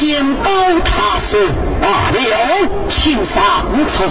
[0.00, 0.50] 见高
[0.82, 1.36] 塔寺
[1.78, 2.18] 罢了，
[2.88, 4.06] 请上座。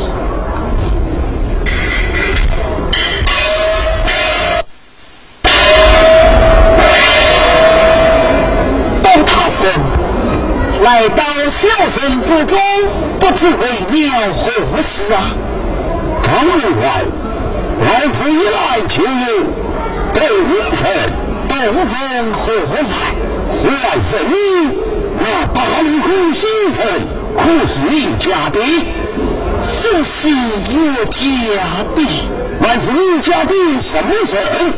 [9.01, 9.67] 高塔僧
[10.83, 12.59] 来到小僧府中，
[13.19, 15.31] 不知为了何事啊？
[16.21, 17.03] 张员外，
[17.81, 19.09] 老夫一来就有
[20.13, 20.21] 斗
[20.75, 21.11] 分，
[21.47, 21.55] 斗
[21.87, 22.93] 分何来？
[23.63, 24.88] 来人。
[25.19, 26.79] 那八路先生
[27.37, 28.59] 可是你家的？
[29.65, 30.29] 是是
[30.71, 31.19] 我家
[31.95, 31.97] 的，
[32.61, 34.73] 万是你家的什么人？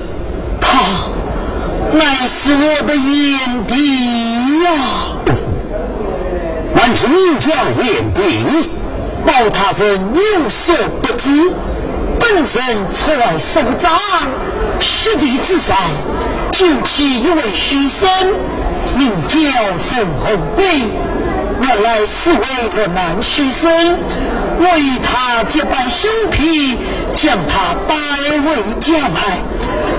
[0.59, 0.67] 他
[1.93, 4.69] 乃是我的眼弟呀！
[6.75, 7.49] 还是你家
[7.83, 8.69] 眼弟？
[9.25, 11.53] 报他人有所不知，
[12.19, 12.59] 本身
[12.91, 13.91] 出来收账，
[14.79, 15.77] 实地之上
[16.51, 18.33] 就其一位学生。
[19.01, 19.39] 名叫
[19.89, 20.63] 陈红贵，
[21.59, 23.97] 原来是为个男学生，
[24.59, 24.67] 为
[25.01, 26.77] 他结拜兄弟，
[27.15, 27.95] 将他带
[28.41, 29.39] 回家来。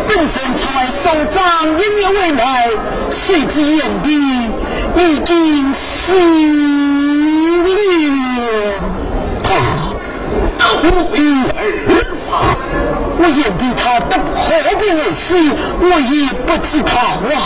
[0.06, 1.42] 本身出来收账，
[1.80, 2.70] 一年未来，
[3.10, 4.08] 谁知眼底
[4.96, 6.62] 已经死了。
[9.42, 9.50] 他
[10.58, 10.70] 何
[11.12, 11.18] 必
[11.48, 11.52] 而
[12.30, 12.30] 发？
[13.18, 14.46] 我眼底他的何
[14.78, 15.34] 必而死，
[15.80, 16.14] 我也
[16.46, 16.92] 不知道
[17.34, 17.36] 啊。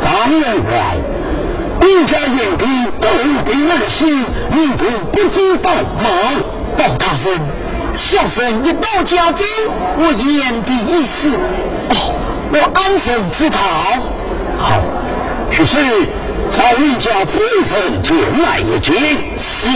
[0.00, 0.96] 张员外，
[1.80, 2.64] 你家眼底
[3.00, 3.08] 都
[3.44, 4.04] 病而死，
[4.50, 6.08] 你不不知道吗？
[6.76, 7.40] 报大人，
[7.94, 9.46] 小生一到家中，
[9.98, 11.36] 我眼底一死，
[11.90, 12.14] 哦，
[12.52, 13.58] 我安生知道。
[14.56, 14.80] 好，
[15.50, 15.76] 只是
[16.50, 18.94] 找你家夫人前来一见。
[19.36, 19.68] 是，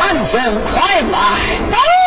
[0.00, 0.40] 安生
[0.72, 2.01] 快来。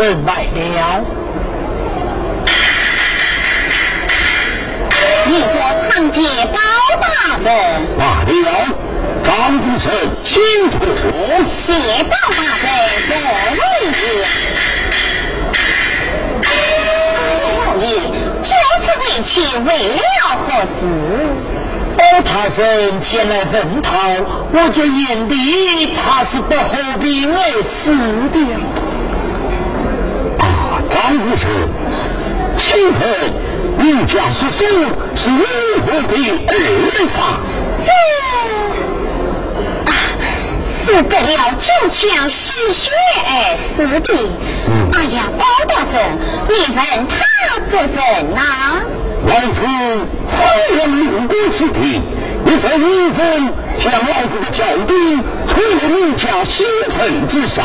[0.00, 1.04] 他生来了。
[5.26, 5.60] 你我
[5.90, 6.58] 堂姐包
[6.98, 7.46] 大人。
[7.98, 8.32] 罢了，
[9.22, 9.92] 张子成，
[10.24, 10.32] 请
[10.70, 11.02] 退出。
[11.44, 12.66] 谢包大人，
[13.08, 13.12] 这
[13.52, 13.60] 位
[13.92, 14.24] 也。
[17.66, 17.84] 老爷，
[18.40, 18.50] 就
[18.82, 19.28] 此为妻
[19.66, 20.00] 为了
[20.46, 20.78] 何事？
[21.98, 23.92] 包大人前来问讨，
[24.54, 27.92] 我就眼里怕是不何必而死
[28.32, 28.36] 的。
[31.10, 31.50] 啊，张子成，
[32.56, 32.94] 请问
[33.78, 34.64] 你家叔叔
[35.16, 35.42] 是如
[35.84, 36.14] 何的
[36.46, 36.50] 而
[37.08, 37.18] 杀？
[37.84, 37.90] 这
[39.90, 39.92] 啊，
[40.86, 42.90] 是得了九枪失血
[43.26, 43.28] 而
[43.76, 44.08] 死的。
[44.92, 46.16] 哎呀，包大人，
[46.48, 46.78] 你问
[47.08, 47.16] 他
[47.68, 47.90] 做甚
[48.32, 48.40] 呐？
[49.26, 49.58] 老子
[50.28, 52.00] 虽然命国之地，
[52.46, 57.64] 也在你中将老子的脚钉推入你家新城之上。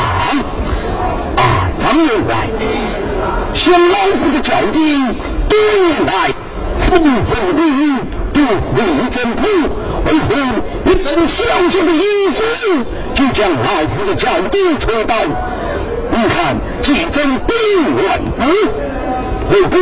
[1.38, 2.48] 啊，张员外，
[3.56, 5.16] 将老夫的脚钉
[5.50, 6.30] 多年来
[6.82, 7.84] 风风雨雨，
[8.32, 9.42] 独立征途，
[10.06, 10.30] 为何
[10.86, 12.38] 一份小小的隐私
[13.16, 15.16] 就将老夫的脚钉推倒？
[16.12, 17.56] 你看，这阵兵
[17.98, 18.44] 乱不？
[19.50, 19.78] 何不？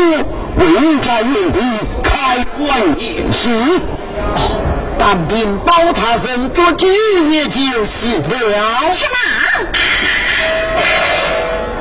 [0.55, 1.59] 为家院弟
[2.03, 3.49] 开棺验尸，
[4.97, 6.87] 但凭包大人做主
[7.31, 8.93] 也就是了。
[8.93, 9.15] 什么？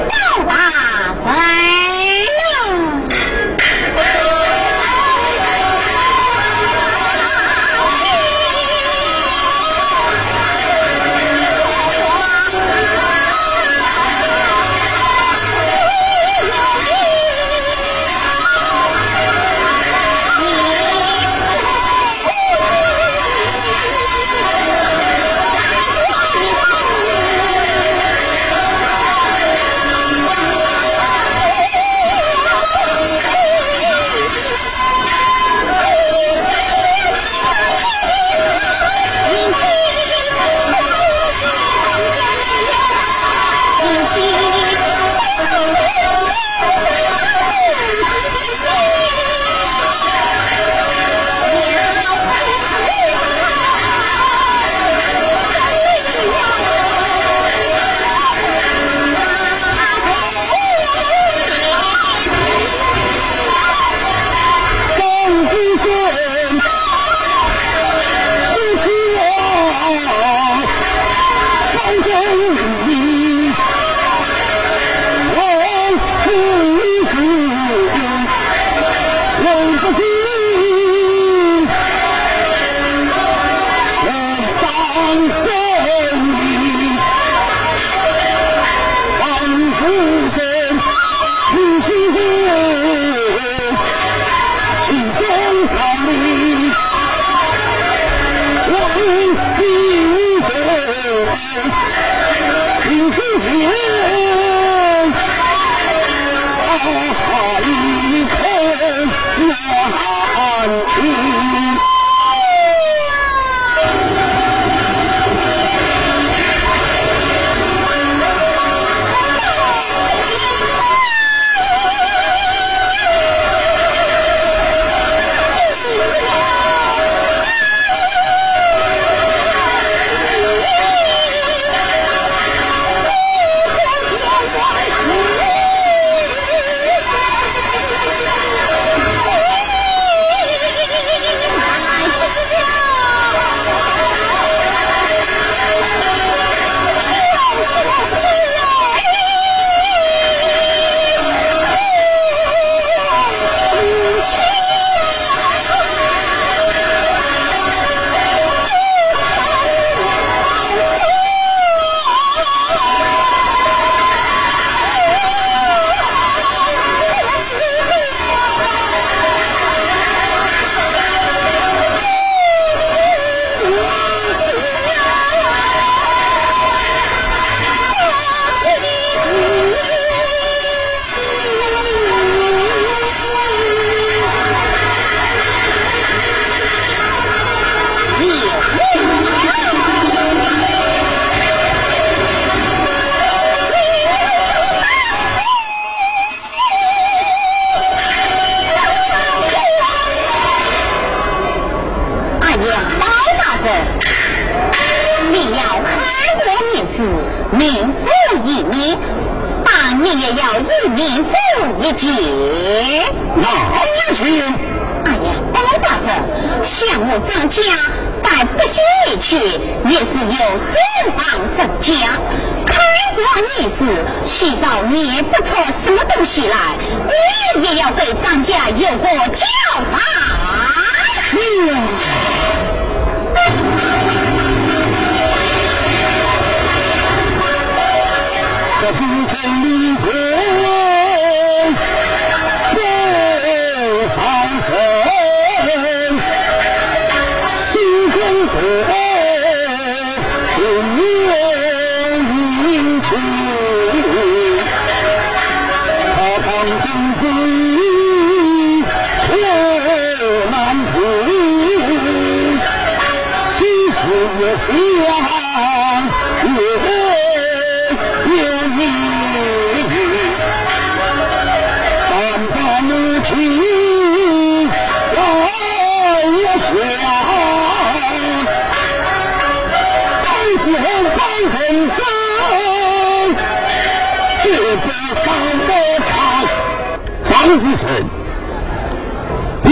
[0.08, 0.52] 包大
[1.32, 1.81] 人？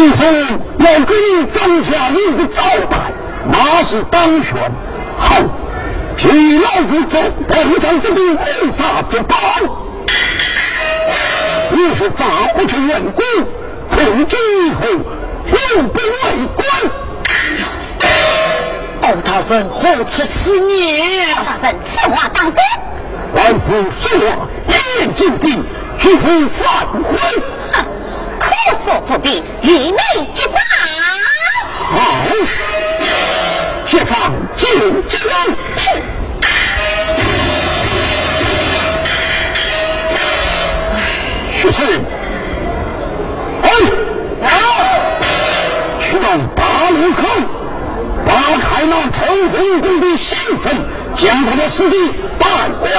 [0.00, 0.24] 你说
[0.78, 2.96] 要给你张家一个交代，
[3.52, 4.54] 那是当选
[5.18, 5.36] 后。
[6.16, 9.38] 替老夫做东厂这边为啥不办？
[11.72, 13.22] 你是砸不成员工，
[13.90, 16.66] 从今以后永不为官。
[19.02, 21.36] 欧大人何出此言？
[21.36, 22.56] 欧大人，此话当真？
[23.34, 23.68] 老夫
[24.00, 25.62] 说话一言九鼎，
[25.98, 27.18] 绝不反悔。
[28.40, 28.50] 可
[28.84, 29.94] 说不必，与你
[30.34, 30.58] 结拜。
[31.92, 32.24] 好。
[33.86, 34.66] 解放九
[35.08, 35.20] 江。
[41.56, 41.86] 学生，
[43.62, 43.68] 哎，
[46.00, 47.22] 去到八路口，
[48.26, 50.72] 打开那陈公公的信封，
[51.14, 51.96] 将他的尸体
[52.38, 52.46] 带
[52.80, 52.98] 回来。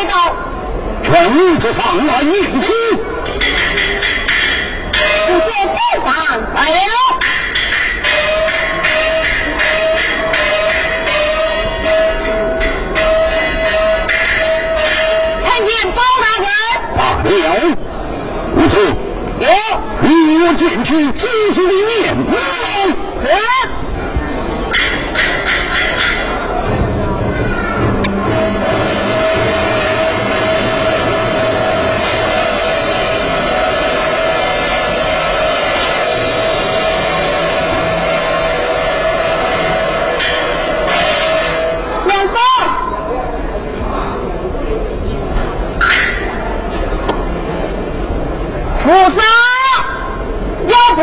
[0.00, 0.14] 面试。
[1.28, 2.66] 五子上来迎接，
[5.28, 6.06] 五子在上
[6.54, 6.94] 来了。
[15.42, 16.46] 参见包大人。
[16.96, 17.28] 罢了，
[18.56, 18.74] 五子。
[19.40, 19.46] 有。
[20.02, 20.08] 你
[20.44, 22.16] 我进去仔细的念。
[23.14, 23.20] 是。
[48.90, 49.22] 菩萨，
[50.66, 51.00] 腰部，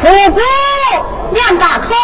[0.00, 0.40] 虎姑，
[1.34, 1.94] 两大腿，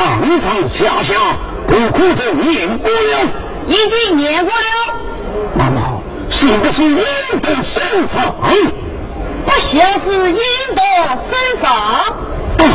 [0.00, 1.12] 上上下下
[1.68, 3.28] 都哭着念过了。
[3.66, 4.64] 已经念过了。
[5.54, 6.96] 那么是不是引
[7.42, 8.34] 得身法？
[9.44, 10.38] 不像是引
[10.74, 10.80] 得
[11.18, 11.68] 身法。
[12.58, 12.66] 啊。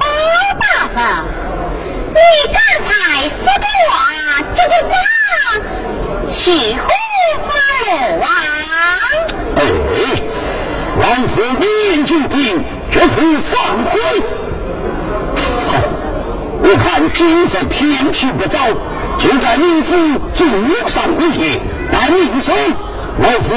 [0.00, 0.02] 包
[0.58, 0.64] 大
[0.94, 0.98] 嫂，
[2.08, 2.18] 你
[2.54, 2.90] 刚才
[3.28, 3.92] 说的话，
[4.54, 4.92] 这个话，
[6.26, 6.88] 起乎？
[8.20, 8.24] 王，
[9.56, 9.58] 哎，
[11.00, 14.00] 王府一言九鼎，这是放鬼！
[15.66, 15.72] 好，
[16.62, 18.58] 我看今日天气不早，
[19.18, 19.94] 就在民府
[20.36, 20.44] 住
[20.88, 21.60] 上一夜，
[21.92, 22.54] 待明晨，
[23.22, 23.48] 老夫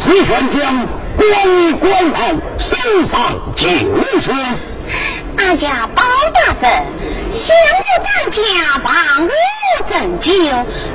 [0.00, 0.86] 只愿将
[1.16, 2.16] 官衣官帽
[2.58, 3.68] 送上旧
[4.20, 4.30] 时。
[5.36, 6.02] 哎呀，包
[6.34, 6.82] 大人，
[7.30, 8.40] 想我当家
[8.82, 8.92] 帮
[9.22, 9.28] 我
[9.90, 10.32] 拯救，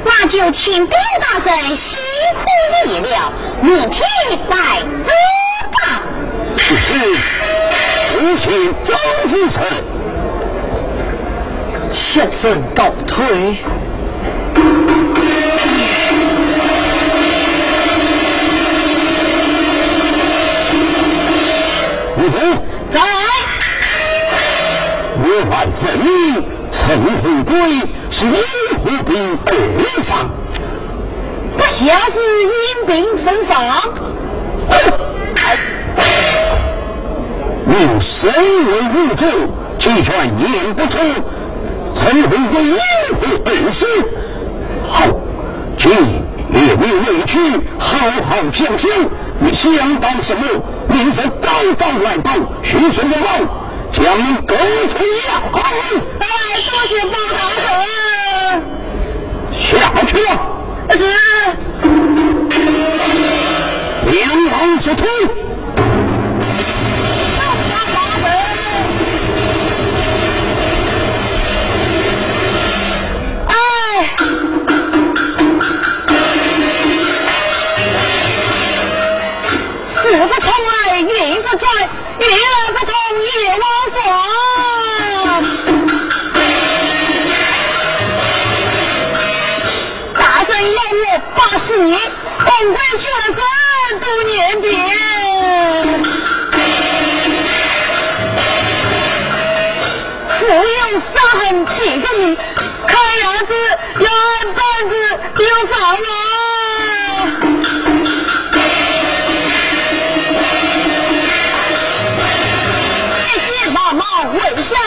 [0.03, 1.99] 那就请包大人辛
[2.34, 2.41] 苦
[2.88, 4.03] 你了，明天
[4.49, 5.11] 再走
[5.78, 6.02] 吧。
[8.38, 8.97] 是，父亲张
[9.30, 9.64] 之成，
[11.91, 13.57] 先生告退。
[22.18, 22.39] 吴总
[22.91, 22.99] 在。
[25.15, 26.05] 我来证明，
[26.72, 26.77] 陈
[27.22, 27.53] 富贵
[28.10, 28.34] 是因
[28.84, 29.11] 何病
[29.45, 29.49] 而
[30.03, 30.11] 丧，
[31.55, 31.77] 不像
[32.11, 33.53] 是因病身丧。
[37.74, 38.32] 你身
[38.68, 39.26] 为无主，
[39.80, 41.00] 却言不出
[41.95, 42.78] 陈富贵因
[43.20, 43.86] 何而死。
[44.88, 45.08] 好，
[45.76, 45.91] 今
[46.50, 47.34] 列位委屈，
[47.80, 48.88] 好好想想，
[49.40, 50.45] 你想到什么？
[50.88, 52.32] 你是高高来到，
[52.62, 53.28] 徐顺的王。
[53.91, 55.62] 将你勾出衙门！
[56.20, 56.26] 哎，
[56.68, 58.62] 多谢包大人。
[59.52, 59.62] 下
[60.06, 60.28] 去了。
[60.91, 61.00] 是。
[64.12, 64.14] 两
[64.52, 65.06] 王之徒。
[81.14, 81.72] 来，运不转，
[82.19, 82.91] 运而不同，
[83.22, 83.30] 业
[83.61, 83.64] 往
[83.94, 83.98] 双。
[90.15, 91.03] 大圣要我
[91.35, 91.99] 八十年，
[92.40, 93.02] 功归全
[93.35, 93.40] 身
[93.99, 94.72] 都念遍。
[100.40, 100.60] 富有
[100.99, 102.35] 伤痕几个你，
[102.88, 103.53] 看样子
[103.99, 104.07] 要
[104.53, 104.91] 胆子
[105.38, 106.62] 有长啊。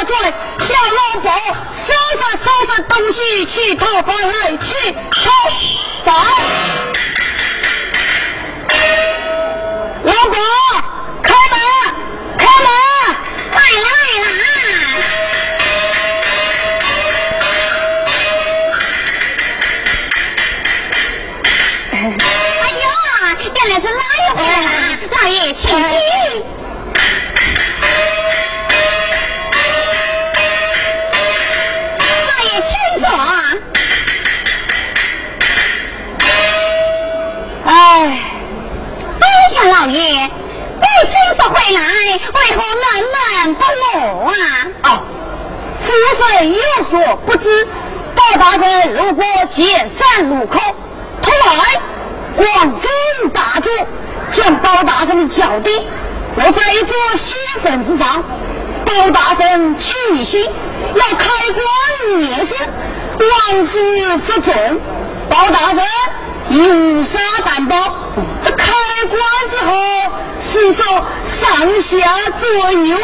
[0.06, 1.30] 下转，小老伯
[1.72, 5.30] 收拾收拾东西去讨饭来，去讨
[6.04, 6.14] 饭。
[10.04, 10.36] 老伯，
[11.22, 11.56] 开门，
[12.38, 12.68] 开门，
[13.52, 13.88] 来来
[14.22, 14.26] 啦！
[21.92, 22.84] 哎呦，
[23.54, 26.55] 原来是老爷回来了，老爷请进。
[41.48, 41.80] 回来，
[42.34, 44.32] 为何闷闷不乐啊？
[44.82, 45.02] 啊，
[45.82, 45.88] 夫
[46.34, 47.66] 人有所不知，
[48.14, 49.24] 包大人如果
[49.54, 50.58] 见山路口，
[51.22, 51.56] 突然
[52.36, 53.72] 光风大作，
[54.32, 55.86] 将包大人叫定，
[56.34, 58.22] 我在一座仙坟之上，
[58.84, 60.44] 包大人起心
[60.94, 62.54] 要开棺灭尸，
[63.18, 64.80] 万事不重，
[65.30, 65.84] 包大人
[66.50, 67.76] 有啥担保？
[68.42, 68.72] 这开
[69.08, 69.18] 棺
[69.50, 69.72] 之后，
[70.40, 70.84] 是说
[71.40, 72.96] 上下左右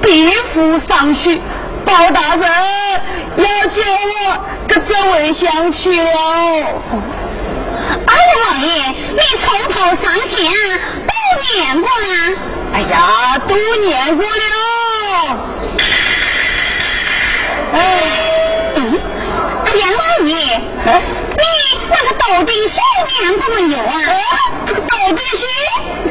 [0.00, 1.40] 别负上去，
[1.84, 2.48] 包大人
[3.36, 4.38] 要叫我
[4.68, 6.10] 搁这位相去了。
[8.06, 10.36] 哎呀，老爷，你从头上下
[11.08, 11.12] 都
[11.54, 12.36] 念过了？
[12.74, 14.32] 哎呀，都念过了。
[17.72, 17.78] 哎，
[18.76, 19.00] 嗯，
[19.64, 20.60] 哎呀，老爷。
[21.42, 22.74] 你那个豆丁书
[23.08, 23.92] 念过没有啊？
[24.66, 25.42] 这个豆丁书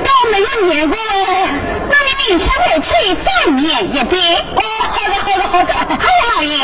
[0.04, 1.50] 都没有念过哎。
[1.90, 4.20] 那你明天回去再念一遍。
[4.56, 5.74] 哦，好的，好的，好的。
[5.74, 6.58] 哎呀，老爷，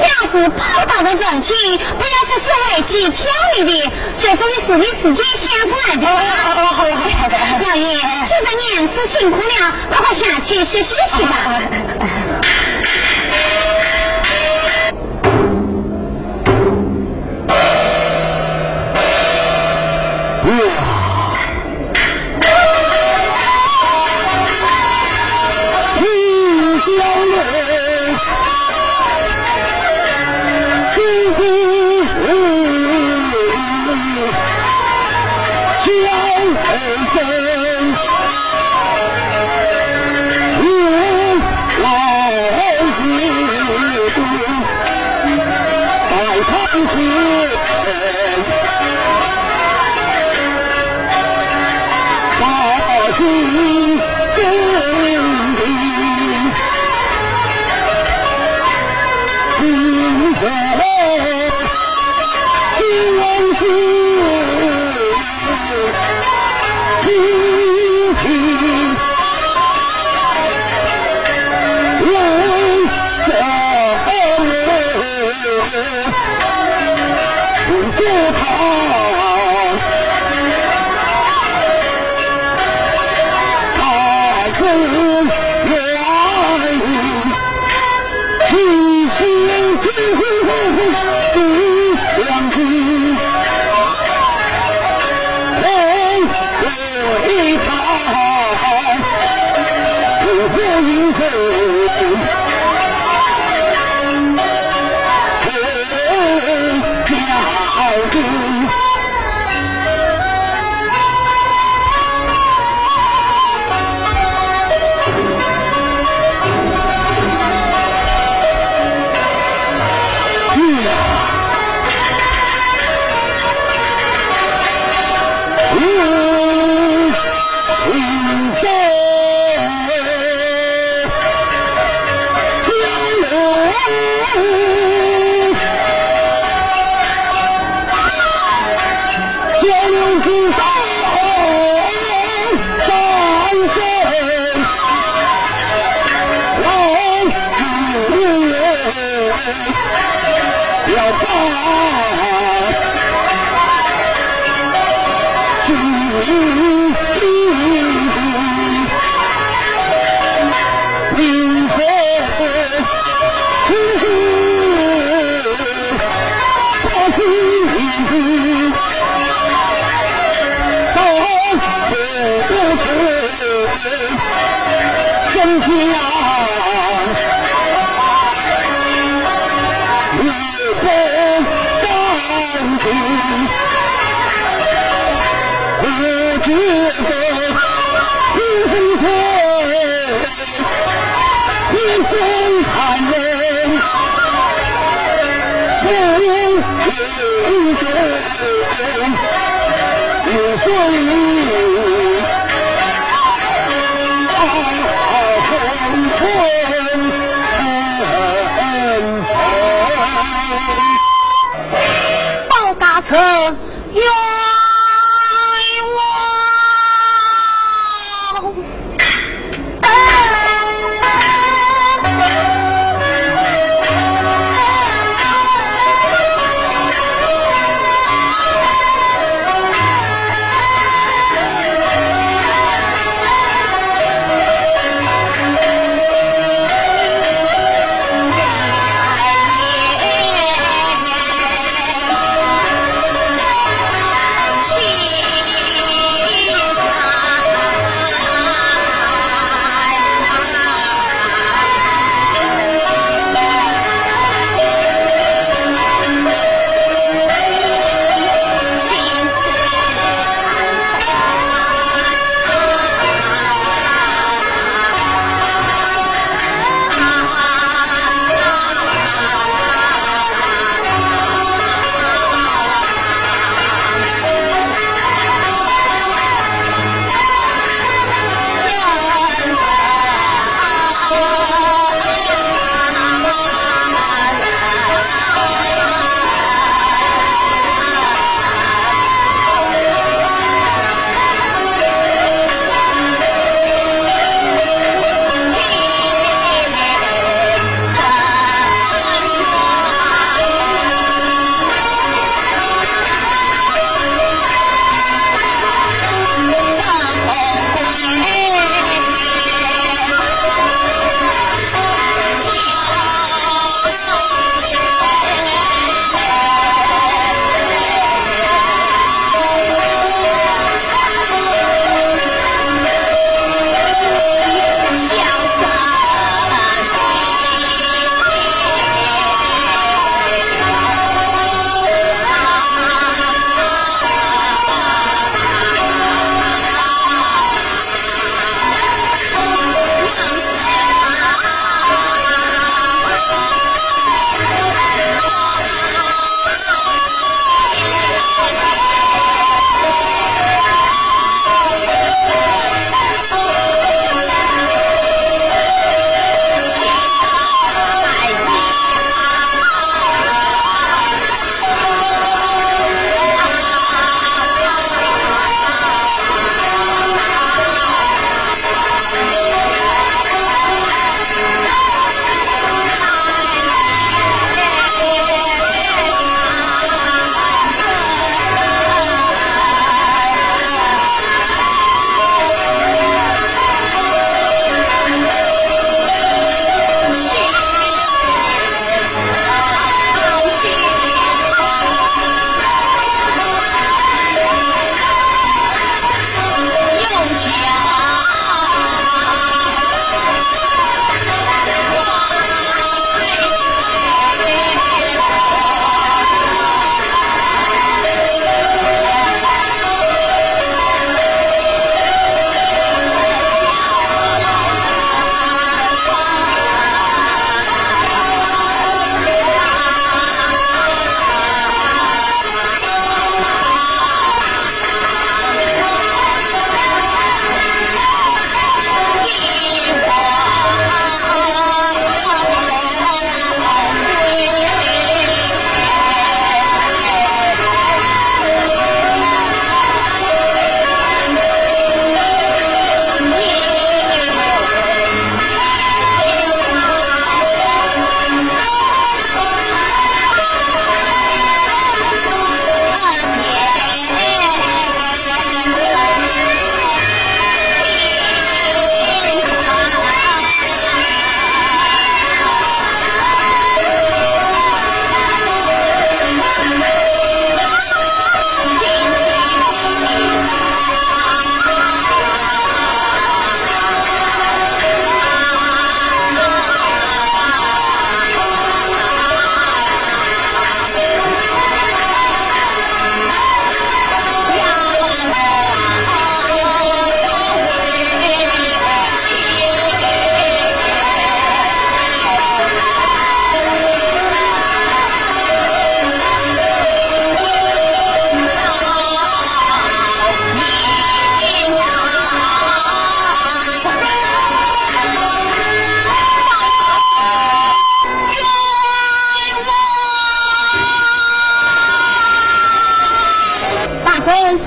[0.00, 6.06] 要是报道的人情，不要说是委屈挑你的，就是你自己时间想出来的。
[6.08, 7.34] 哦，好的，好的。
[7.66, 7.84] 老爷，
[8.28, 11.60] 这个娘子辛苦了，快快下去歇息去吧。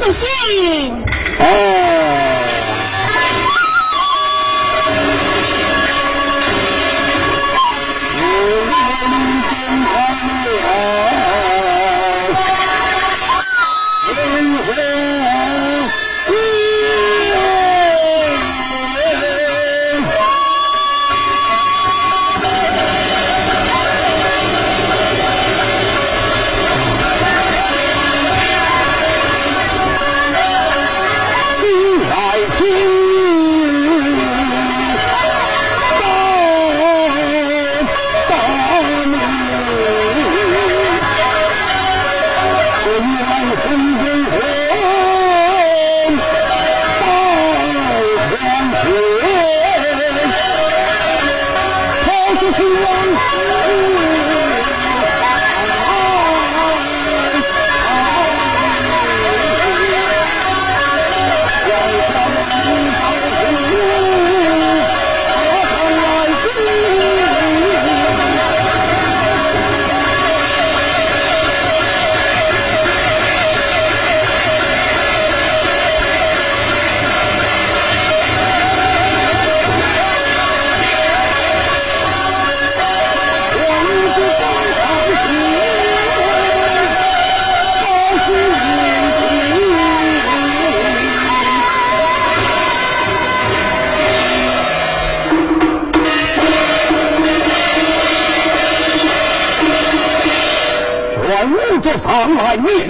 [0.10, 1.07] 自信。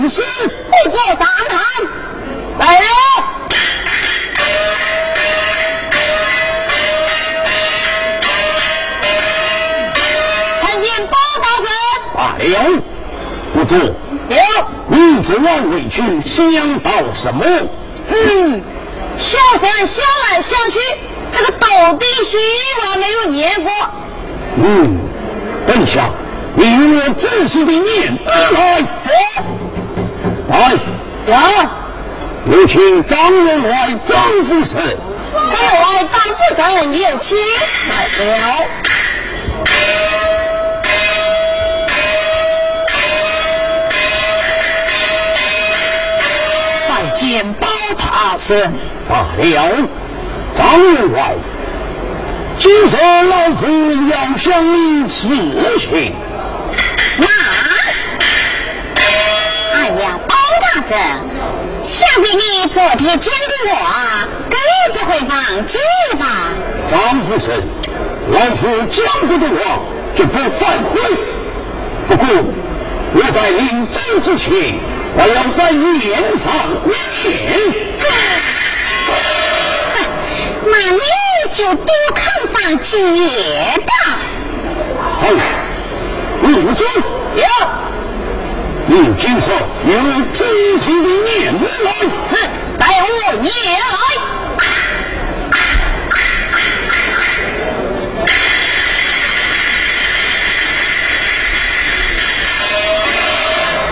[0.08, 0.22] 来面试。
[0.48, 1.18] 不做上
[1.50, 1.60] 谈。
[2.60, 2.86] 来了。
[10.62, 11.70] 参见包大人。
[12.18, 12.56] 哎呦。
[13.54, 13.76] 不知。
[14.30, 14.38] 有。
[14.90, 17.46] 你昨晚回去想到什么？
[18.10, 18.62] 嗯，
[19.18, 20.80] 小生想来想去，
[21.32, 21.68] 这个斗
[22.00, 22.38] 地主
[22.82, 23.72] 我还没有念过。
[24.56, 24.98] 嗯，
[25.66, 26.10] 等下，
[26.56, 28.82] 你用我仔细的念来。
[30.58, 30.80] 是。
[31.28, 31.36] 来。
[32.46, 32.58] 有。
[32.58, 34.98] 有请张员外、张夫人。
[35.34, 37.38] 张员外、张夫人有请。
[37.90, 37.94] 来
[38.26, 38.66] 了。
[46.88, 47.68] 再见，包
[47.98, 48.74] 大生。
[49.08, 49.88] 罢了，
[50.56, 51.36] 张员外。
[52.58, 52.88] 今日
[53.28, 53.62] 老夫
[54.10, 55.28] 要向你辞
[55.80, 56.16] 行。
[60.90, 64.58] 包大生，想必你昨天见的我啊，更
[64.94, 65.78] 不会忘记
[66.18, 66.26] 吧？
[66.90, 67.64] 张夫人，
[68.32, 69.80] 老夫讲过的话
[70.16, 71.00] 绝不反悔。
[72.08, 72.28] 不过，
[73.14, 74.76] 我在临走之前，
[75.18, 76.52] 我要在你脸上
[76.86, 76.96] 念。
[80.70, 81.00] 那你
[81.54, 82.98] 就多看上几
[83.28, 84.20] 眼吧。
[85.20, 85.28] 好，
[86.42, 86.86] 入座。
[87.36, 87.44] 有。
[89.00, 89.54] 你今后
[89.86, 89.94] 有
[90.34, 90.44] 仔
[90.80, 91.54] 细的念
[91.84, 91.92] 来，
[92.28, 92.34] 是
[92.80, 93.96] 待我念来。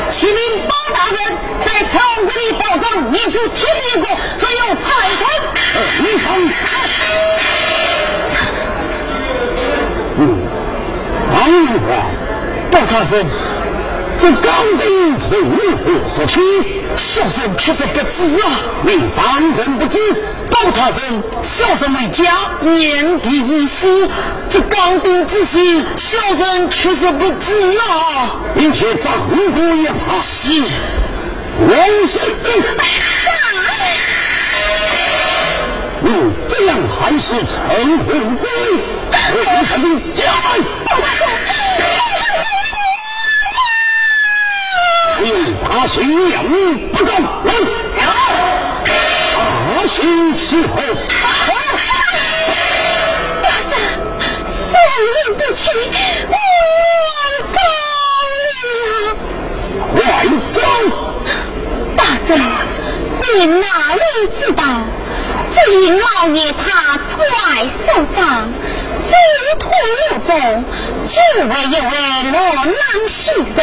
[0.09, 0.35] 启禀
[0.67, 1.17] 包大人，
[1.63, 4.81] 在朝国的报上念出天地国，还有财
[5.19, 5.23] 产。
[5.99, 6.25] 你看。
[10.17, 10.19] 嗯，
[11.31, 11.89] 张玉华，
[12.71, 13.13] 包大人。
[14.17, 16.39] 这钢钉从何说起？
[16.95, 18.47] 小生确实不知啊。
[18.83, 19.97] 你当真不知？
[20.49, 22.23] 包大人，小生为家
[22.61, 24.09] 念的意思，
[24.49, 28.37] 这钢钉之事，小生确实不知啊。
[28.57, 30.61] 并且张国也怕是
[31.59, 31.69] 王
[32.07, 32.21] 生。
[36.01, 36.11] 你
[36.47, 38.47] 这样还是陈红贵？
[39.11, 40.47] 我肯定家来。
[45.15, 45.55] 包大人。
[45.69, 46.43] 大刑两
[46.91, 47.09] 不中，
[47.45, 47.51] 来！
[48.85, 50.75] 大刑伺候。
[51.11, 51.13] 大
[53.71, 53.75] 人，
[54.71, 54.75] 受
[55.05, 55.69] 人不起，
[56.27, 57.09] 我冤枉
[58.43, 58.47] 了。
[59.95, 59.97] 快
[60.53, 60.57] 走！
[61.95, 62.33] 大人，
[63.37, 63.63] 你哪
[63.95, 64.01] 里
[64.39, 64.61] 知道？
[65.55, 67.33] 这一老爷他出外
[67.87, 68.19] 受伤。
[69.07, 69.11] 水
[69.59, 69.63] 土
[70.01, 70.29] 无中，
[71.03, 71.09] 只
[71.45, 71.87] 为一位
[72.31, 72.35] 落
[72.65, 72.73] 难
[73.07, 73.13] 牺
[73.55, 73.57] 牲。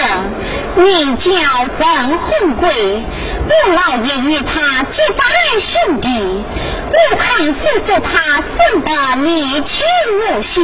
[0.77, 1.31] 名叫
[1.79, 3.03] 曾红贵，
[3.47, 5.25] 我老爷与他结拜
[5.59, 6.45] 兄弟。
[6.91, 9.87] 我看是说他生得年轻
[10.35, 10.63] 无秀，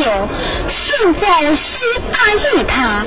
[0.67, 1.79] 心中喜
[2.13, 3.05] 爱于他。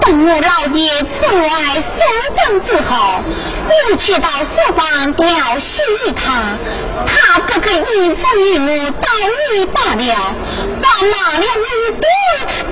[0.00, 2.00] 等我老爷出外收
[2.36, 3.22] 账之后，
[3.68, 5.80] 我去到书房调戏
[6.16, 6.58] 他，
[7.06, 9.08] 他不肯依附于我，道
[9.54, 10.34] 义罢了。
[10.82, 12.04] 把骂了一顿，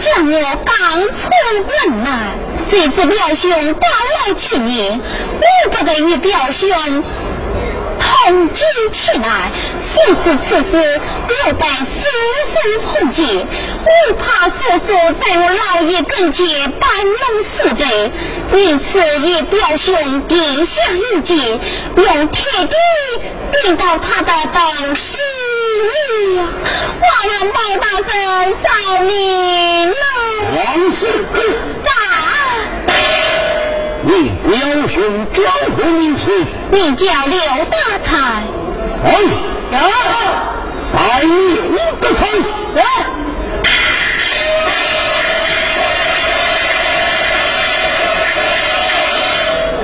[0.01, 2.35] 将我赶出门来。
[2.71, 6.69] 谁知表兄到来几年，我不得与表兄
[7.99, 9.51] 同居起来。
[9.93, 11.01] 此时此时，
[11.47, 12.07] 我待叔
[12.47, 12.55] 叔
[12.87, 14.55] 碰见，我怕叔
[14.87, 18.13] 叔在我老爷跟前搬弄是非，
[18.57, 18.85] 因此
[19.29, 21.61] 与表兄定下一计，
[21.97, 22.71] 用铁钉
[23.51, 25.19] 钉到他的刀心
[25.71, 26.39] 里呀！
[27.03, 28.55] 望望包大人！
[28.63, 28.69] 王
[29.09, 29.13] 你
[29.87, 29.91] 叫？
[36.73, 38.09] 你叫刘大才。
[39.05, 39.09] 哎。
[39.73, 39.79] 有，
[40.93, 42.21] 百无得财。
[42.75, 42.83] 有，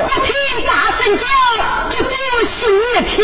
[0.02, 0.28] 我听
[0.66, 0.68] 大
[1.00, 1.24] 声叫，
[1.88, 2.56] 就给我心
[2.96, 3.14] 一跳。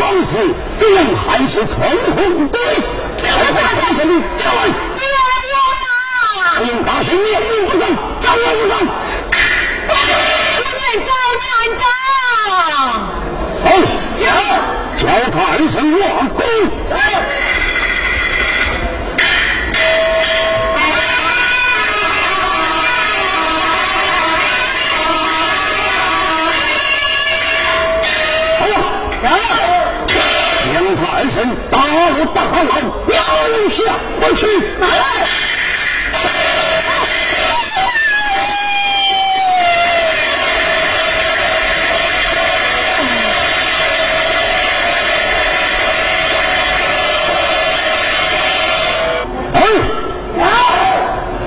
[0.00, 0.32] 王氏。
[0.78, 1.78] 这样还是从
[2.16, 2.58] 红队，
[3.22, 4.02] 我大将军
[4.38, 5.04] 叫来，冤
[5.52, 6.58] 枉啊！
[6.62, 7.84] 应大神面目不正，
[8.20, 8.72] 张我不上。
[10.56, 11.10] 出面走，
[11.42, 11.44] 站
[11.78, 11.82] 长。
[13.62, 13.66] 好，
[14.96, 16.38] 叫他二声王公。
[34.20, 34.46] 我去。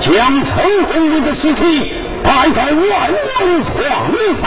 [0.00, 3.72] 将陈红玉的尸体摆在万王床
[4.36, 4.44] 上。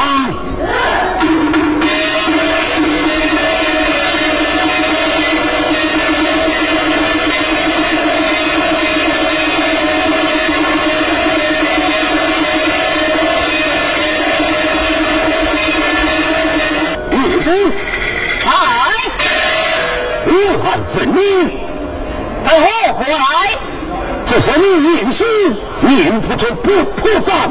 [17.48, 17.54] 来，
[20.28, 20.30] 武
[20.62, 21.20] 汉分明，
[22.44, 23.20] 等我回来。
[24.26, 24.66] 这是你
[24.98, 25.24] 应许，
[25.82, 27.50] 念不出不破绽，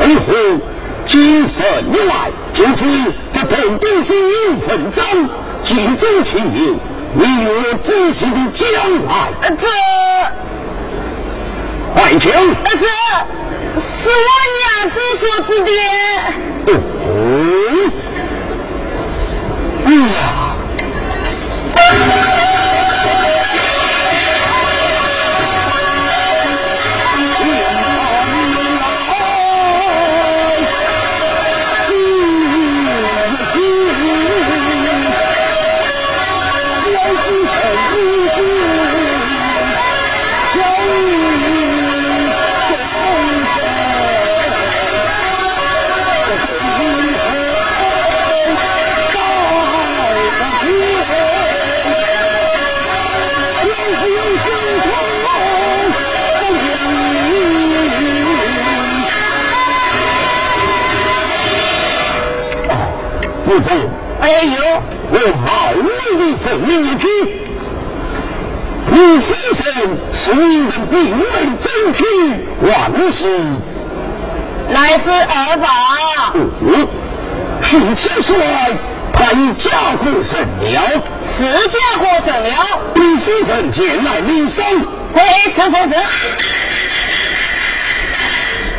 [0.00, 0.58] 为何
[1.06, 1.62] 今生
[1.92, 5.28] 以来就知这同定是有纷争，
[5.62, 6.74] 集中情友，
[7.12, 8.64] 你我自己的将
[9.04, 9.30] 来。
[9.56, 9.66] 这，
[11.96, 12.32] 爱卿，
[12.64, 12.86] 那是
[13.76, 15.70] 是我娘子所指的。
[16.66, 16.68] 哦，
[70.94, 71.24] 一人并未
[71.56, 72.04] 争取
[72.62, 72.68] 万
[73.12, 73.18] 事，
[74.70, 75.10] 乃是？
[75.10, 75.66] 二爸。
[76.34, 76.86] 嗯，
[77.60, 78.36] 十七岁
[79.12, 81.02] 他已嫁过神了，
[81.36, 81.36] 是
[81.68, 82.48] 嫁过神了。
[82.94, 84.64] 李先生前来领赏，
[85.14, 85.22] 喂，
[85.56, 85.92] 陈先生。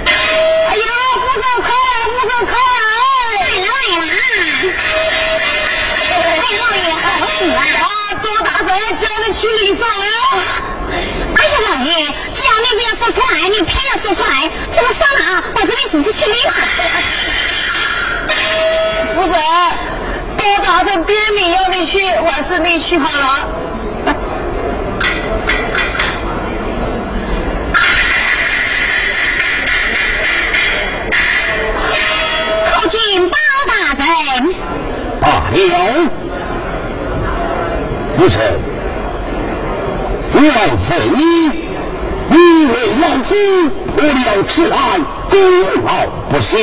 [0.05, 0.85] 哎呀，
[1.19, 1.69] 不走开，
[2.13, 2.53] 不走开！
[9.01, 10.05] 叫你去领赏啊！
[11.75, 11.91] 哎呀，老爷，
[12.31, 16.53] 叫你不要说出来，你偏要说出来，这个赏啊，我这里是 不是去领了？
[19.13, 19.35] 夫人，
[20.37, 23.47] 包大人别名要你去，还是你去好了。
[32.65, 33.35] 叩见包
[33.67, 34.55] 大人。
[35.19, 36.09] 罢了，
[38.17, 38.61] 夫人。
[40.35, 40.91] 万岁！
[42.55, 43.35] 你为老夫
[43.97, 45.37] 破了此案，功
[45.83, 46.57] 劳不小。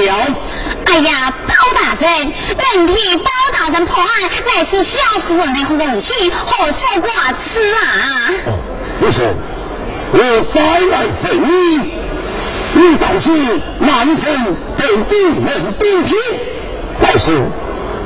[0.86, 2.32] 哎呀，包大人，
[2.76, 4.08] 能替包大人破案，
[4.46, 8.32] 乃是小夫人的荣幸，何所挂齿啊？
[8.98, 9.34] 不是，
[10.12, 10.18] 我
[10.54, 11.92] 再来问你，
[12.72, 16.16] 你倒是男生被敌人兵平，
[17.02, 17.46] 但是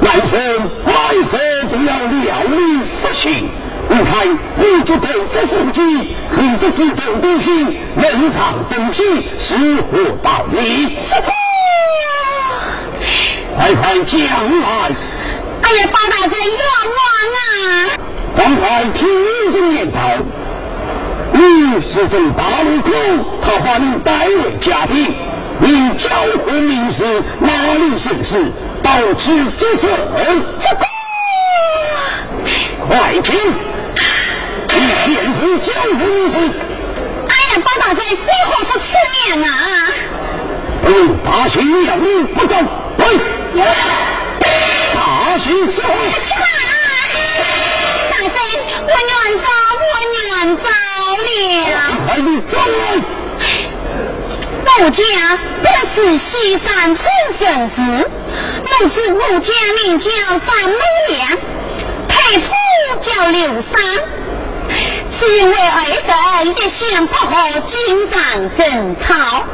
[0.00, 0.40] 男生
[0.86, 1.38] 来时
[1.70, 3.48] 就要料理事情。
[3.88, 10.98] 你看，你这辈子父亲，你这几头东西，人藏东西，是何道理？
[13.57, 14.19] 快快讲
[14.61, 14.90] 来！
[15.62, 16.61] 哎呀，包大人冤
[16.97, 17.01] 枉
[17.36, 17.98] 啊！
[18.36, 19.98] 刚才听你的念头，
[21.32, 22.90] 你是从大路口，
[23.43, 25.15] 他把你带为家丁，
[25.59, 26.09] 你交
[26.44, 29.89] 换名士，哪里行事，到此之策？
[30.61, 30.85] 这个，
[32.89, 33.35] 快听！
[34.77, 34.81] 哎
[37.51, 38.85] 呀，包大人，你何出此
[39.27, 39.48] 言啊？
[41.24, 43.62] 大刑要你不走，来，
[44.94, 45.89] 大刑伺候。
[48.11, 48.31] 大人，
[48.82, 49.12] 我愿
[49.43, 49.47] 走，
[49.81, 50.16] 我愿
[50.59, 50.65] 走
[51.24, 51.74] 了。
[52.07, 52.81] 快你走来。
[54.78, 55.03] 奴家
[55.62, 56.28] 本是西
[56.59, 57.01] 山村
[57.39, 57.40] 生
[57.70, 57.74] 子，
[58.61, 59.48] 奴是奴家
[59.82, 60.78] 名叫张美
[61.09, 61.19] 莲，
[62.07, 62.47] 太夫
[63.01, 63.74] 叫刘三。
[65.18, 68.20] 是因为二婶一向不和金帐
[68.56, 69.44] 争吵，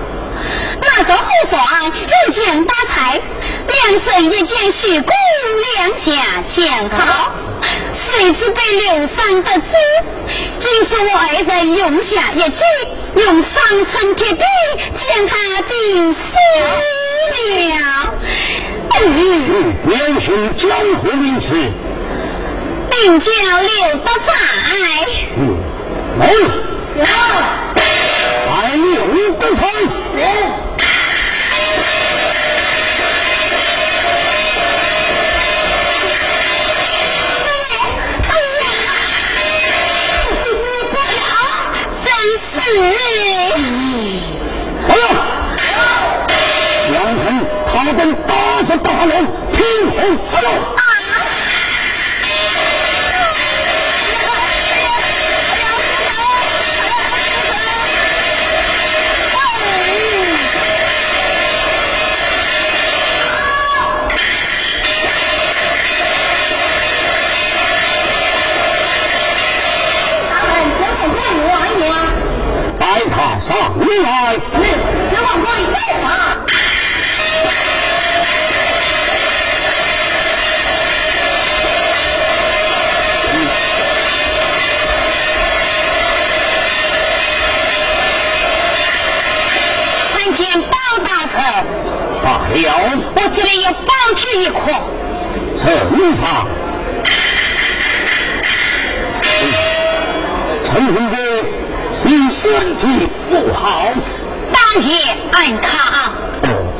[0.81, 3.21] 那个后帅入见发财，
[3.69, 5.15] 两婶一见许公
[5.77, 7.33] 两下相好，
[7.93, 9.63] 谁知被刘三得知，
[10.59, 12.61] 竟是我二婶用下一计，
[13.17, 14.45] 用三寸铁钉
[14.95, 16.19] 将他钉死
[16.61, 16.67] 了。
[19.05, 20.71] 嗯，英雄江
[21.01, 21.71] 湖名士。
[22.93, 24.31] 名叫刘德在。
[25.39, 25.41] 嗯，
[26.21, 26.23] 哦，
[28.51, 29.61] 还有不退。
[44.87, 45.03] 好了，
[46.91, 47.25] 两城
[47.67, 48.31] 他等打
[48.63, 49.13] 着大龙，
[49.53, 49.57] 平
[49.91, 49.99] 红
[50.31, 50.47] 四路。
[100.73, 101.17] 陈文哥，
[102.03, 103.93] 你身体不好。
[104.51, 104.95] 当夜
[105.31, 106.15] 安康。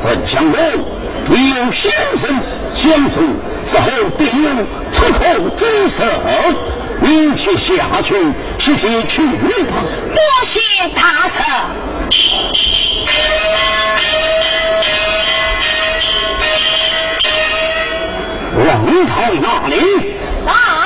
[0.01, 0.55] 怎相容？
[1.27, 2.41] 你有先生
[2.73, 3.19] 相助，
[3.67, 6.03] 此后必有出口之色。
[7.01, 8.15] 你且下去，
[8.57, 9.83] 直接去吧。
[10.15, 10.59] 多谢
[10.95, 11.45] 大臣。
[18.57, 19.75] 王朝那里？
[20.47, 20.82] 来。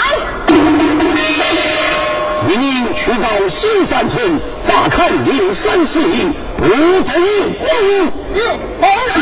[3.08, 8.12] 去到西山村，乍看刘三四营，不得误。
[9.14, 9.20] 是，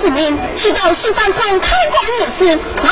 [0.00, 2.90] 子民去到西山村开馆议事，来，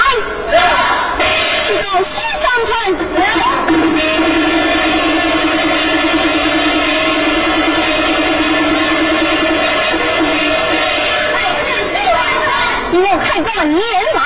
[1.67, 2.71] 去到西山村，
[12.93, 13.81] 我开馆言
[14.15, 14.26] 来。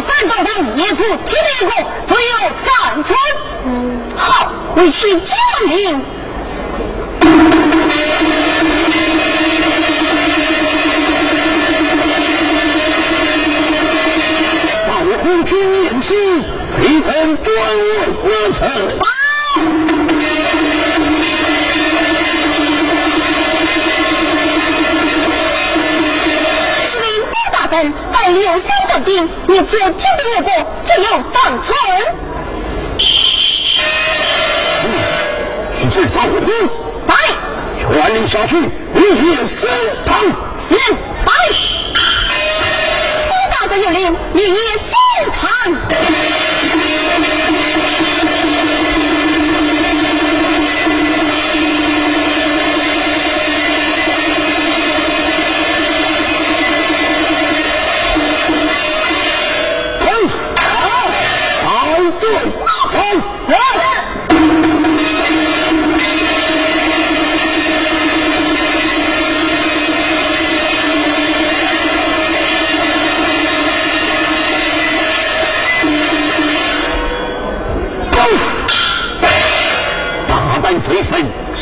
[0.00, 1.72] 山道上一处七里国，
[2.06, 3.18] 只有三村。
[4.16, 5.30] 好，为其将
[5.66, 6.02] 领。
[14.86, 16.08] 保护军命师，
[16.76, 17.08] 非臣
[17.42, 17.48] 专
[17.78, 17.88] 为
[18.22, 18.60] 何臣。
[28.12, 28.62] 在刘三
[29.46, 30.50] 你做金兵越过，
[30.84, 31.68] 只有三寸。
[35.92, 36.48] 是少兵，
[37.08, 37.14] 来，
[37.80, 38.56] 全力下去，
[38.94, 38.98] 一
[39.48, 39.66] 死
[40.06, 40.20] 唐。
[40.68, 41.30] 是，来，
[43.28, 44.92] 我大哥有令，一死
[45.40, 45.40] 唐。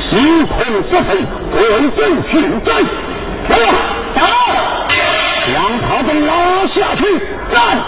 [0.08, 0.16] 时
[0.46, 0.56] 空
[0.88, 1.60] 失神，最
[1.90, 2.82] 终殉战。
[3.46, 3.54] 走，
[4.14, 4.20] 走，
[5.52, 7.04] 将他们拉下去，
[7.46, 7.84] 斩了。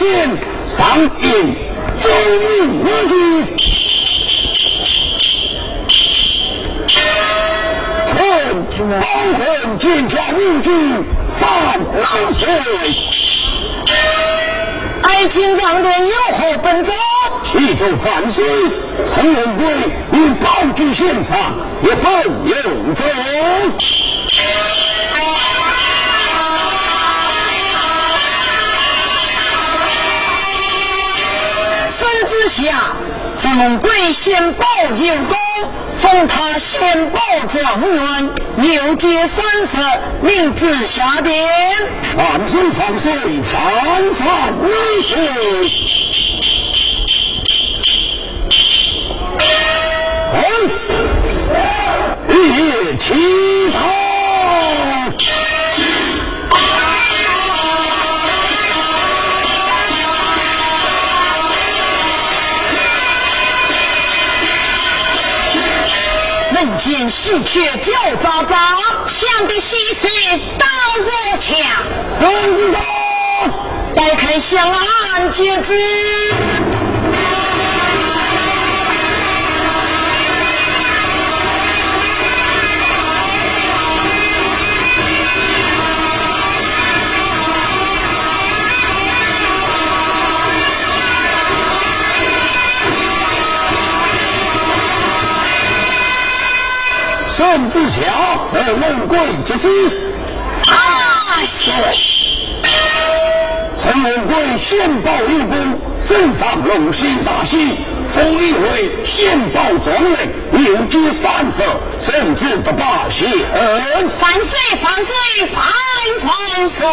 [0.00, 0.08] 见，
[0.74, 1.28] 上应
[2.00, 2.08] 周
[2.48, 2.48] 命
[2.86, 3.12] 而去。
[8.70, 8.94] 臣王
[9.34, 9.38] 魂
[9.78, 10.70] 见下无惧，
[11.38, 11.44] 三
[12.00, 12.02] 难
[12.32, 12.40] 岁。
[15.02, 16.92] 爱卿王殿有何本奏？
[17.44, 18.42] 启奏万岁，
[19.06, 19.66] 陈文贵
[20.12, 21.36] 因保举献上，
[21.82, 22.08] 也不
[22.48, 23.04] 用走。
[32.50, 32.96] 下，
[33.38, 34.66] 总归先报
[34.96, 35.38] 有功，
[36.00, 39.76] 封他先报状元，六阶三十，
[40.20, 41.32] 命至下殿。
[42.16, 43.12] 万岁万岁，
[43.54, 44.68] 万万
[45.04, 45.16] 岁！
[66.80, 67.92] 门前喜鹊叫
[68.22, 68.56] 喳喳，
[69.06, 70.08] 想必西施
[70.58, 70.66] 到
[71.04, 71.54] 我墙，
[72.18, 72.78] 孙子高，
[73.94, 75.74] 摆开香案接旨。
[97.40, 99.66] 孙子小，则龙贵之子。
[100.62, 101.72] 太岁。
[103.78, 107.78] 陈文贵献报有功，身上龙心大喜，
[108.14, 111.62] 封一为献报状元，六居三十，
[111.98, 114.10] 甚至不罢谢恩。
[114.20, 115.14] 万岁万岁
[115.54, 115.64] 万
[116.26, 116.86] 万岁！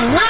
[0.00, 0.29] Wow, wow.